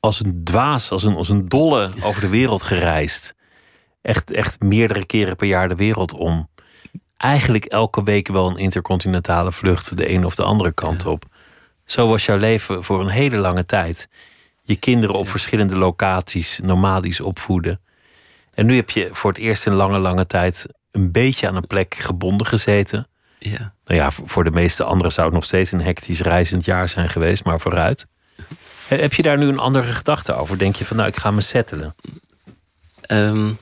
[0.00, 3.34] als een dwaas, als een, als een dolle over de wereld gereisd
[4.08, 6.48] echt, echt meerdere keren per jaar de wereld om.
[7.16, 11.24] Eigenlijk elke week wel een intercontinentale vlucht de een of de andere kant op.
[11.84, 14.08] Zo was jouw leven voor een hele lange tijd.
[14.62, 17.80] Je kinderen op verschillende locaties nomadisch opvoeden.
[18.54, 21.66] En nu heb je voor het eerst in lange, lange tijd een beetje aan een
[21.66, 23.08] plek gebonden gezeten.
[23.38, 23.74] Ja.
[23.84, 27.08] Nou ja, voor de meeste anderen zou het nog steeds een hectisch reizend jaar zijn
[27.08, 28.06] geweest, maar vooruit.
[28.88, 30.58] Heb je daar nu een andere gedachte over?
[30.58, 31.94] Denk je van, nou, ik ga me settelen?
[33.10, 33.58] Um,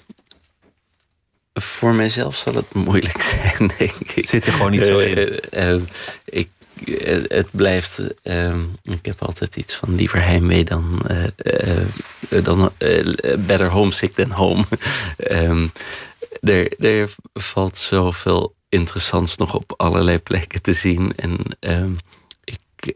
[1.61, 4.26] voor mijzelf zal het moeilijk zijn, denk ik.
[4.26, 5.40] Zit er gewoon niet zo in?
[5.54, 5.82] Uh, uh,
[6.24, 6.48] ik,
[6.84, 8.00] uh, het blijft.
[8.22, 11.02] Ehm, ik heb altijd iets van liever heimwee dan,
[12.42, 12.72] dan
[13.38, 14.64] better homesick than home.
[15.30, 15.72] um,
[16.40, 21.12] er, er valt zoveel interessants nog op allerlei plekken te zien.
[21.16, 21.38] En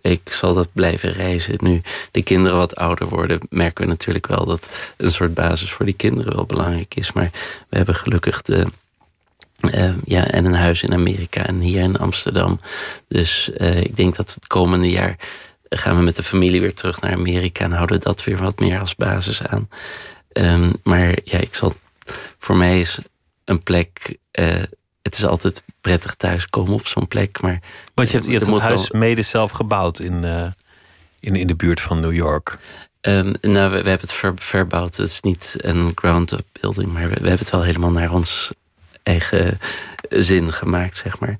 [0.02, 1.54] ik zal dat blijven reizen.
[1.58, 1.80] Nu
[2.10, 5.94] de kinderen wat ouder worden, merken we natuurlijk wel dat een soort basis voor die
[5.94, 7.12] kinderen wel belangrijk is.
[7.12, 7.30] Maar
[7.68, 8.66] we hebben gelukkig de.
[9.74, 12.60] Uh, ja, en een huis in Amerika en hier in Amsterdam.
[13.08, 15.16] Dus uh, ik denk dat het komende jaar
[15.68, 18.80] gaan we met de familie weer terug naar Amerika en houden dat weer wat meer
[18.80, 19.68] als basis aan.
[20.32, 21.74] Um, maar ja, ik zal.
[22.38, 22.98] Voor mij is
[23.44, 24.16] een plek.
[24.40, 24.62] Uh,
[25.02, 27.40] het is altijd prettig thuiskomen op zo'n plek.
[27.40, 27.60] Maar
[27.94, 29.00] Want je hebt, je hebt het huis wel...
[29.00, 30.46] mede zelf gebouwd in, uh,
[31.20, 32.58] in, in de buurt van New York.
[33.00, 34.96] Um, nou, we, we, hebben het ver, verbouwd.
[34.96, 38.50] Het is niet een ground-up building, maar we, we, hebben het wel helemaal naar ons
[39.02, 39.58] eigen
[40.08, 41.38] zin gemaakt, zeg maar.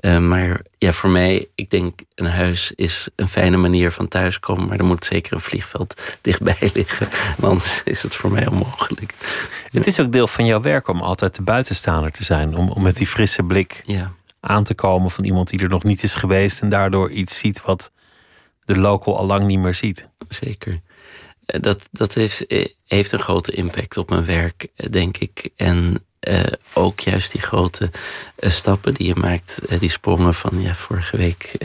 [0.00, 4.68] Uh, maar ja, voor mij, ik denk een huis is een fijne manier van thuiskomen.
[4.68, 7.08] Maar er moet zeker een vliegveld dichtbij liggen.
[7.40, 9.14] Anders is het voor mij onmogelijk.
[9.70, 12.56] Het is ook deel van jouw werk om altijd de buitenstaander te zijn.
[12.56, 14.10] Om, om met die frisse blik ja.
[14.40, 16.60] aan te komen van iemand die er nog niet is geweest.
[16.60, 17.92] En daardoor iets ziet wat
[18.64, 20.08] de local al lang niet meer ziet.
[20.28, 20.78] Zeker.
[21.44, 22.44] Dat, dat heeft,
[22.86, 25.50] heeft een grote impact op mijn werk, denk ik.
[25.56, 26.40] En uh,
[26.72, 27.90] ook juist die grote
[28.38, 31.56] uh, stappen die je maakt, uh, die sprongen van ja, vorige week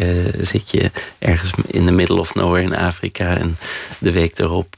[0.42, 3.58] zit je ergens in de middle of nowhere in Afrika en
[4.00, 4.76] de week erop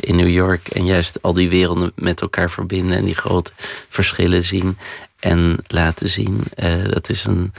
[0.00, 3.52] in New York en juist al die werelden met elkaar verbinden en die grote
[3.88, 4.78] verschillen zien
[5.20, 6.42] en laten zien.
[6.90, 7.52] dat is een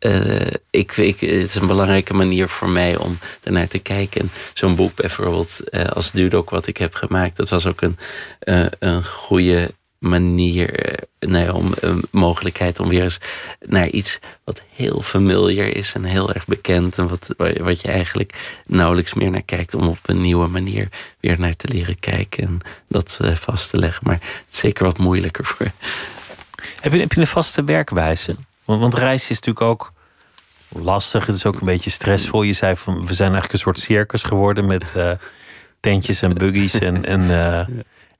[0.00, 4.30] uh, ik, ik, het is een belangrijke manier voor mij om ernaar te kijken.
[4.54, 7.36] Zo'n boek bijvoorbeeld uh, als Dudok wat ik heb gemaakt...
[7.36, 7.98] dat was ook een,
[8.44, 13.18] uh, een goede manier, nee, om een mogelijkheid om weer eens
[13.66, 18.60] naar iets wat heel familiar is en heel erg bekend en wat, wat je eigenlijk
[18.66, 20.88] nauwelijks meer naar kijkt, om op een nieuwe manier
[21.20, 24.02] weer naar te leren kijken en dat vast te leggen.
[24.06, 25.66] Maar het is zeker wat moeilijker voor.
[26.80, 28.36] Heb je, heb je een vaste werkwijze?
[28.68, 29.92] Want, want reizen is natuurlijk ook
[30.68, 31.26] lastig.
[31.26, 32.42] Het is ook een beetje stressvol.
[32.42, 35.10] Je zei van we zijn eigenlijk een soort circus geworden met uh,
[35.80, 37.58] tentjes en buggies en, en, uh,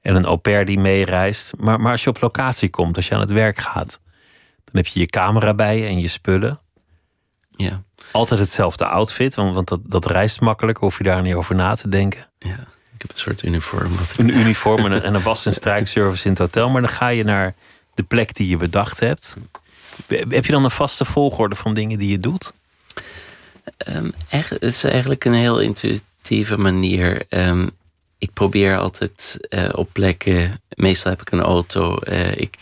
[0.01, 1.53] en een au pair die meereist.
[1.57, 3.99] Maar, maar als je op locatie komt, als je aan het werk gaat,
[4.63, 6.59] dan heb je je camera bij je en je spullen.
[7.55, 7.83] Ja.
[8.11, 11.75] Altijd hetzelfde outfit, want, want dat, dat reist makkelijk, hoef je daar niet over na
[11.75, 12.27] te denken.
[12.39, 12.67] Ja.
[12.93, 13.91] Ik heb een soort uniform.
[14.17, 16.69] Een uniform en een, en een was- en strijkservice in het hotel.
[16.69, 17.53] Maar dan ga je naar
[17.93, 19.35] de plek die je bedacht hebt.
[20.07, 22.53] Heb je dan een vaste volgorde van dingen die je doet?
[23.87, 27.21] Um, echt, het is eigenlijk een heel intuïtieve manier.
[27.29, 27.69] Um,
[28.17, 30.61] ik probeer altijd uh, op plekken.
[30.69, 31.97] Meestal heb ik een auto.
[32.03, 32.57] Uh, ik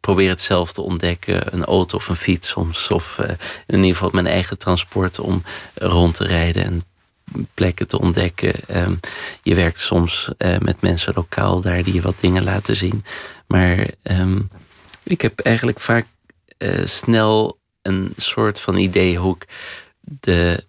[0.00, 1.54] probeer het zelf te ontdekken.
[1.54, 2.88] Een auto of een fiets soms.
[2.88, 3.28] Of uh,
[3.66, 5.42] in ieder geval mijn eigen transport om
[5.74, 6.84] rond te rijden en
[7.54, 8.52] plekken te ontdekken.
[8.70, 9.00] Um,
[9.42, 10.28] je werkt soms
[10.58, 13.04] met mensen lokaal daar die je wat dingen laten zien.
[13.46, 13.86] Maar
[15.02, 16.06] ik heb eigenlijk vaak
[16.84, 19.46] snel een soort van idee hoe ik
[20.00, 20.64] de,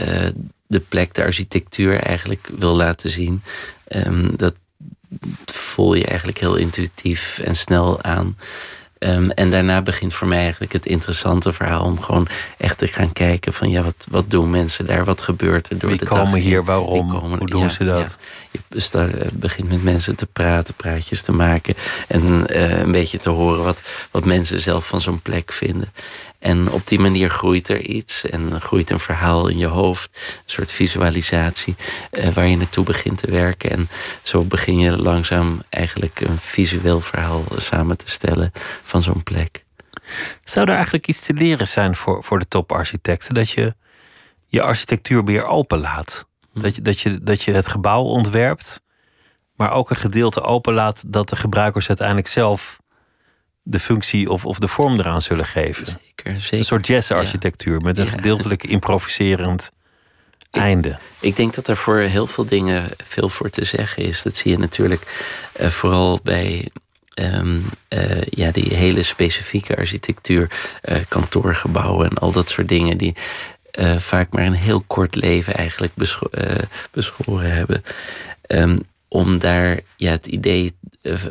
[0.00, 0.28] uh,
[0.66, 3.42] de plek, de architectuur eigenlijk wil laten zien.
[3.88, 4.54] Um, dat
[5.44, 8.38] voel je eigenlijk heel intuïtief en snel aan.
[9.02, 12.28] Um, en daarna begint voor mij eigenlijk het interessante verhaal om gewoon
[12.58, 15.90] echt te gaan kijken van ja, wat, wat doen mensen daar, wat gebeurt er door
[15.90, 16.40] Wie de komen dag?
[16.40, 18.18] hier, waarom, komen, hoe doen ja, ze dat?
[18.50, 18.60] Ja.
[18.70, 21.74] Je start, begint met mensen te praten, praatjes te maken
[22.08, 25.92] en uh, een beetje te horen wat, wat mensen zelf van zo'n plek vinden.
[26.40, 30.10] En op die manier groeit er iets en groeit een verhaal in je hoofd.
[30.12, 31.74] Een soort visualisatie
[32.12, 33.70] uh, waar je naartoe begint te werken.
[33.70, 33.88] En
[34.22, 39.64] zo begin je langzaam eigenlijk een visueel verhaal samen te stellen van zo'n plek.
[40.44, 43.34] Zou er eigenlijk iets te leren zijn voor, voor de toparchitecten?
[43.34, 43.74] Dat je
[44.46, 46.26] je architectuur weer open laat?
[46.52, 48.82] Dat je, dat, je, dat je het gebouw ontwerpt,
[49.56, 52.79] maar ook een gedeelte open laat dat de gebruikers uiteindelijk zelf
[53.62, 55.86] de functie of, of de vorm eraan zullen geven.
[55.86, 56.58] Zeker, zeker.
[56.58, 57.84] Een soort jazzarchitectuur ja.
[57.84, 58.10] met een Ja.
[58.10, 59.70] gedeeltelijk improviserend
[60.50, 60.98] einde.
[61.20, 64.22] Ik denk dat er voor heel veel dingen veel voor te zeggen is.
[64.22, 65.02] Dat zie je natuurlijk
[65.60, 66.68] uh, vooral bij
[67.14, 70.50] um, uh, ja, die hele specifieke architectuur,
[70.84, 73.14] uh, kantoorgebouwen en al dat soort dingen die
[73.78, 76.26] uh, vaak maar een heel kort leven eigenlijk bescho
[76.90, 77.84] beschoren hebben.
[78.48, 80.72] Um, om daar ja, het idee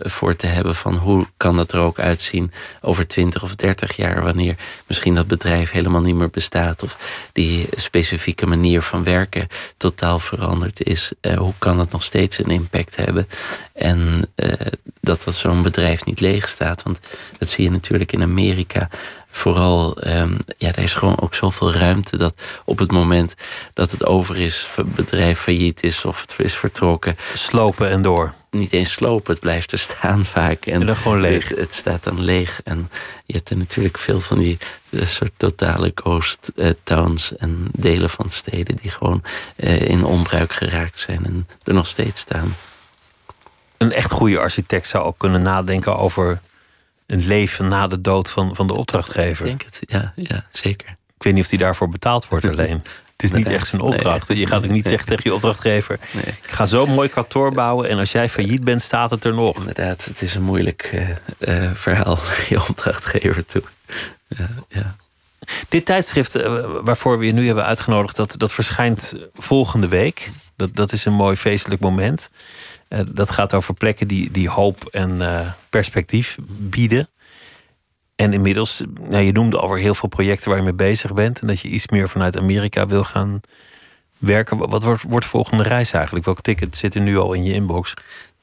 [0.03, 2.51] voor te hebben van hoe kan dat er ook uitzien
[2.81, 4.55] over 20 of 30 jaar, wanneer
[4.87, 9.47] misschien dat bedrijf helemaal niet meer bestaat of die specifieke manier van werken
[9.77, 11.11] totaal veranderd is.
[11.21, 13.27] Uh, hoe kan dat nog steeds een impact hebben?
[13.73, 14.51] En uh,
[15.01, 16.83] dat dat zo'n bedrijf niet leeg staat.
[16.83, 16.99] Want
[17.37, 18.89] dat zie je natuurlijk in Amerika
[19.29, 23.35] vooral, um, ja, er is gewoon ook zoveel ruimte dat op het moment
[23.73, 27.17] dat het over is, het bedrijf failliet is of het is vertrokken.
[27.33, 28.33] Slopen en door.
[28.51, 30.65] Niet eens slopen, het blijft er staan vaak.
[30.65, 31.49] En, en dan gewoon leeg.
[31.49, 32.61] Het, het, staat dan leeg.
[32.63, 32.89] En
[33.25, 34.57] je hebt er natuurlijk veel van die
[34.93, 39.23] soort totale ghost uh, towns en delen van steden die gewoon
[39.55, 42.55] uh, in onbruik geraakt zijn en er nog steeds staan.
[43.77, 46.41] Een echt goede architect zou ook kunnen nadenken over
[47.05, 49.45] een leven na de dood van, van de opdrachtgever.
[49.45, 50.87] Ik denk het, ja, ja zeker.
[50.89, 52.83] Ik weet niet of die daarvoor betaald wordt alleen.
[53.21, 54.29] Het is niet echt zijn opdracht.
[54.29, 54.37] Nee.
[54.37, 55.99] Je gaat ook niet zeggen tegen je opdrachtgever...
[56.11, 56.23] Nee.
[56.23, 57.89] ik ga zo'n mooi kantoor bouwen...
[57.89, 59.57] en als jij failliet bent, staat het er nog.
[59.57, 61.09] Inderdaad, het is een moeilijk uh,
[61.39, 63.61] uh, verhaal naar je opdrachtgever toe.
[64.27, 64.95] Ja, ja.
[65.69, 68.15] Dit tijdschrift uh, waarvoor we je nu hebben uitgenodigd...
[68.15, 70.29] dat, dat verschijnt volgende week.
[70.55, 72.29] Dat, dat is een mooi feestelijk moment.
[73.11, 75.21] Dat gaat over plekken die, die hoop en
[75.69, 77.09] perspectief bieden.
[78.19, 81.41] En inmiddels, nou, je noemde alweer heel veel projecten waar je mee bezig bent.
[81.41, 83.41] En dat je iets meer vanuit Amerika wil gaan
[84.17, 84.57] werken.
[84.57, 86.25] Wat wordt, wordt de volgende reis eigenlijk?
[86.25, 87.93] Welk ticket zit er nu al in je inbox?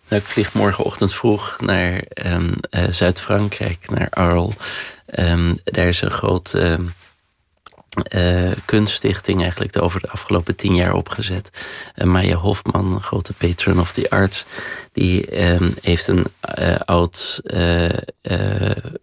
[0.09, 4.55] Nou, ik vlieg morgenochtend vroeg naar um, uh, Zuid-Frankrijk, naar Arles.
[5.19, 6.93] Um, daar is een groot um,
[8.15, 11.67] uh, kunststichting eigenlijk over de afgelopen tien jaar opgezet.
[11.97, 14.45] Uh, Maya Hofman, grote patron of the arts,
[14.97, 16.27] die um, heeft een
[16.59, 17.41] uh, oud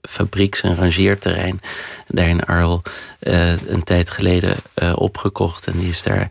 [0.01, 1.61] fabrieks- en rangeerterrein
[2.07, 2.81] daar in Arles
[3.67, 4.55] een tijd geleden
[4.95, 5.67] opgekocht.
[5.67, 6.27] En die is daar,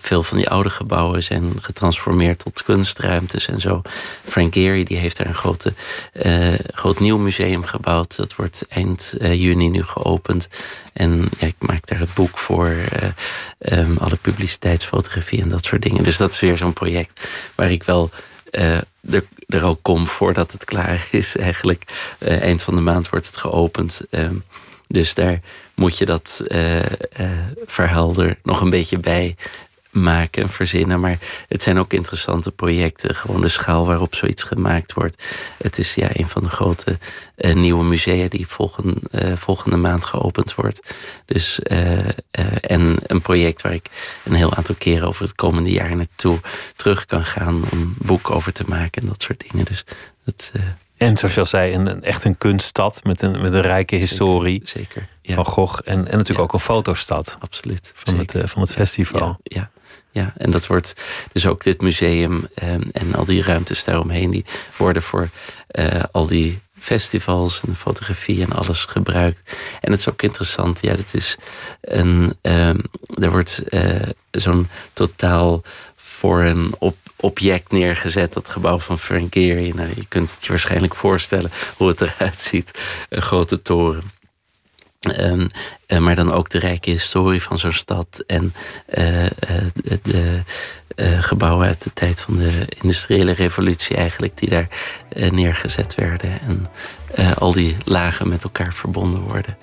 [0.00, 3.82] veel van die oude gebouwen zijn getransformeerd tot kunstruimtes en zo.
[4.24, 5.72] Frank Gehry die heeft daar een grote,
[6.72, 8.16] groot nieuw museum gebouwd.
[8.16, 10.48] Dat wordt eind juni nu geopend.
[10.92, 15.82] En ja, ik maak daar het boek voor, uh, um, alle publiciteitsfotografie en dat soort
[15.82, 16.04] dingen.
[16.04, 17.20] Dus dat is weer zo'n project
[17.54, 18.10] waar ik wel
[18.50, 18.76] uh,
[19.10, 21.36] er, er al kom voordat het klaar is.
[21.36, 21.82] Eigenlijk
[22.18, 24.00] uh, eind van de maand wordt het geopend.
[24.10, 24.44] Um,
[24.86, 25.40] dus daar
[25.74, 26.42] moet je dat
[27.66, 29.36] verhaal er nog een beetje bij
[29.98, 31.00] maken en verzinnen.
[31.00, 31.18] Maar
[31.48, 33.14] het zijn ook interessante projecten.
[33.14, 35.22] Gewoon de schaal waarop zoiets gemaakt wordt.
[35.56, 36.98] Het is ja, een van de grote
[37.36, 40.94] uh, nieuwe musea die volgende, uh, volgende maand geopend wordt.
[41.24, 41.98] Dus, uh,
[42.60, 43.86] en een project waar ik
[44.24, 46.38] een heel aantal keren over het komende jaar naartoe
[46.76, 49.64] terug kan gaan om boeken over te maken en dat soort dingen.
[49.64, 49.84] Dus
[50.24, 50.52] dat,
[50.98, 54.60] En zoals je al zei, een, echt een kunststad met een, met een rijke historie.
[54.64, 55.08] Zeker.
[55.22, 55.80] Van Gogh.
[55.84, 57.36] En, en natuurlijk ook een fotostad.
[57.40, 57.92] Absoluut.
[57.94, 59.38] Van, het, van het festival.
[59.42, 59.70] ja.
[60.10, 60.94] Ja, en dat wordt
[61.32, 64.44] dus ook dit museum ehm, en al die ruimtes daaromheen, die
[64.76, 65.28] worden voor
[66.12, 69.56] al die festivals en fotografie en alles gebruikt.
[69.80, 71.36] En het is ook interessant, ja, dat is
[71.80, 72.36] een.
[72.42, 72.80] Um,
[73.14, 73.82] er wordt uh,
[74.30, 75.62] zo'n totaal
[75.96, 79.72] voor op, object neergezet, dat gebouw van Frank Gehry.
[79.74, 82.70] Nou, je kunt het je waarschijnlijk voorstellen hoe het eruit ziet.
[83.08, 84.02] Een grote toren.
[85.18, 85.46] Um,
[85.88, 88.54] uh, maar dan ook de rijke historie van zo'n stad en
[88.98, 89.26] uh,
[89.74, 90.42] de, de
[91.20, 94.68] gebouwen uit de tijd van de industriële revolutie, eigenlijk, die daar
[95.30, 96.30] neergezet werden.
[96.46, 96.70] En
[97.38, 99.56] al die lagen met elkaar verbonden worden.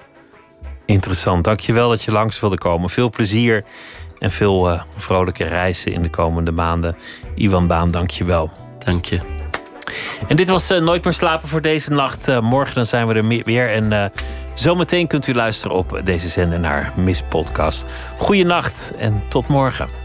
[0.85, 1.43] Interessant.
[1.43, 2.89] Dankjewel dat je langs wilde komen.
[2.89, 3.63] Veel plezier
[4.19, 6.95] en veel vrolijke reizen in de komende maanden.
[7.35, 8.51] Iwan Baan, dankjewel.
[8.79, 9.19] Dank je.
[10.27, 12.41] En dit was Nooit meer slapen voor deze nacht.
[12.41, 13.71] morgen dan zijn we er weer.
[13.71, 14.11] En
[14.55, 17.85] Zometeen kunt u luisteren op deze zender naar Miss Podcast.
[18.17, 20.04] Goeienacht en tot morgen.